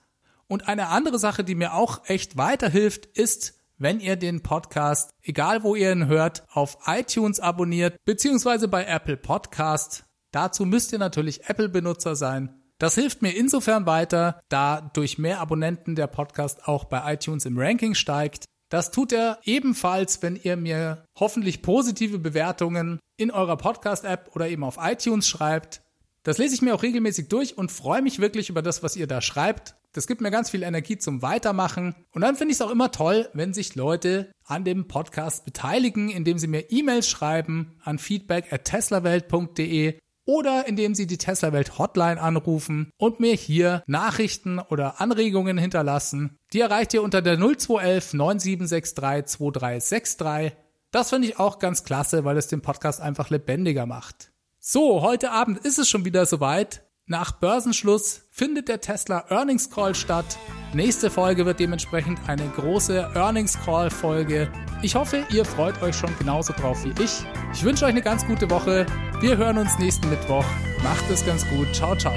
Und 0.48 0.68
eine 0.68 0.88
andere 0.88 1.18
Sache, 1.18 1.44
die 1.44 1.54
mir 1.54 1.74
auch 1.74 2.02
echt 2.06 2.36
weiterhilft, 2.36 3.06
ist, 3.06 3.54
wenn 3.82 3.98
ihr 3.98 4.14
den 4.14 4.42
Podcast, 4.42 5.10
egal 5.22 5.64
wo 5.64 5.74
ihr 5.74 5.90
ihn 5.90 6.06
hört, 6.06 6.44
auf 6.52 6.78
iTunes 6.86 7.40
abonniert, 7.40 7.96
beziehungsweise 8.04 8.68
bei 8.68 8.84
Apple 8.84 9.16
Podcast. 9.16 10.04
Dazu 10.30 10.64
müsst 10.64 10.92
ihr 10.92 11.00
natürlich 11.00 11.48
Apple-Benutzer 11.48 12.14
sein. 12.14 12.62
Das 12.78 12.94
hilft 12.94 13.22
mir 13.22 13.36
insofern 13.36 13.84
weiter, 13.84 14.40
da 14.48 14.80
durch 14.80 15.18
mehr 15.18 15.40
Abonnenten 15.40 15.96
der 15.96 16.06
Podcast 16.06 16.68
auch 16.68 16.84
bei 16.84 17.12
iTunes 17.12 17.44
im 17.44 17.58
Ranking 17.58 17.94
steigt. 17.94 18.44
Das 18.68 18.92
tut 18.92 19.12
er 19.12 19.38
ebenfalls, 19.44 20.22
wenn 20.22 20.36
ihr 20.36 20.56
mir 20.56 21.04
hoffentlich 21.18 21.60
positive 21.60 22.18
Bewertungen 22.18 23.00
in 23.16 23.30
eurer 23.32 23.56
Podcast-App 23.56 24.30
oder 24.34 24.48
eben 24.48 24.64
auf 24.64 24.78
iTunes 24.80 25.28
schreibt. 25.28 25.82
Das 26.22 26.38
lese 26.38 26.54
ich 26.54 26.62
mir 26.62 26.74
auch 26.74 26.84
regelmäßig 26.84 27.28
durch 27.28 27.58
und 27.58 27.72
freue 27.72 28.00
mich 28.00 28.20
wirklich 28.20 28.48
über 28.48 28.62
das, 28.62 28.84
was 28.84 28.94
ihr 28.94 29.08
da 29.08 29.20
schreibt. 29.20 29.74
Das 29.92 30.06
gibt 30.06 30.22
mir 30.22 30.30
ganz 30.30 30.50
viel 30.50 30.62
Energie 30.62 30.96
zum 30.96 31.20
Weitermachen. 31.20 31.94
Und 32.12 32.22
dann 32.22 32.36
finde 32.36 32.52
ich 32.52 32.58
es 32.58 32.62
auch 32.62 32.70
immer 32.70 32.90
toll, 32.90 33.28
wenn 33.34 33.52
sich 33.52 33.74
Leute 33.74 34.32
an 34.44 34.64
dem 34.64 34.88
Podcast 34.88 35.44
beteiligen, 35.44 36.08
indem 36.08 36.38
sie 36.38 36.46
mir 36.46 36.70
E-Mails 36.70 37.08
schreiben 37.08 37.78
an 37.84 37.98
feedback 37.98 38.52
at 38.52 38.64
teslawelt.de 38.64 39.98
oder 40.24 40.66
indem 40.66 40.94
sie 40.94 41.06
die 41.06 41.18
Tesla 41.18 41.52
Welt 41.52 41.78
Hotline 41.78 42.20
anrufen 42.20 42.90
und 42.96 43.20
mir 43.20 43.34
hier 43.34 43.82
Nachrichten 43.86 44.58
oder 44.58 45.00
Anregungen 45.00 45.58
hinterlassen. 45.58 46.38
Die 46.52 46.60
erreicht 46.60 46.94
ihr 46.94 47.02
unter 47.02 47.22
der 47.22 47.36
0211 47.36 48.14
9763 48.14 49.36
2363. 49.36 50.52
Das 50.90 51.10
finde 51.10 51.28
ich 51.28 51.38
auch 51.38 51.58
ganz 51.58 51.84
klasse, 51.84 52.24
weil 52.24 52.36
es 52.36 52.48
den 52.48 52.60
Podcast 52.60 53.00
einfach 53.00 53.30
lebendiger 53.30 53.86
macht. 53.86 54.30
So, 54.58 55.02
heute 55.02 55.32
Abend 55.32 55.58
ist 55.58 55.78
es 55.78 55.88
schon 55.88 56.04
wieder 56.04 56.24
soweit. 56.24 56.84
Nach 57.06 57.32
Börsenschluss 57.32 58.22
findet 58.30 58.68
der 58.68 58.80
Tesla 58.80 59.24
Earnings 59.28 59.70
Call 59.70 59.94
statt. 59.94 60.38
Nächste 60.72 61.10
Folge 61.10 61.44
wird 61.44 61.58
dementsprechend 61.58 62.20
eine 62.28 62.48
große 62.48 63.10
Earnings 63.14 63.58
Call 63.64 63.90
Folge. 63.90 64.48
Ich 64.82 64.94
hoffe, 64.94 65.26
ihr 65.30 65.44
freut 65.44 65.82
euch 65.82 65.96
schon 65.96 66.16
genauso 66.18 66.52
drauf 66.52 66.84
wie 66.84 67.02
ich. 67.02 67.24
Ich 67.52 67.64
wünsche 67.64 67.86
euch 67.86 67.90
eine 67.90 68.02
ganz 68.02 68.24
gute 68.24 68.48
Woche. 68.48 68.86
Wir 69.20 69.36
hören 69.36 69.58
uns 69.58 69.78
nächsten 69.80 70.08
Mittwoch. 70.10 70.44
Macht 70.84 71.10
es 71.10 71.26
ganz 71.26 71.44
gut. 71.48 71.74
Ciao, 71.74 71.96
ciao. 71.96 72.14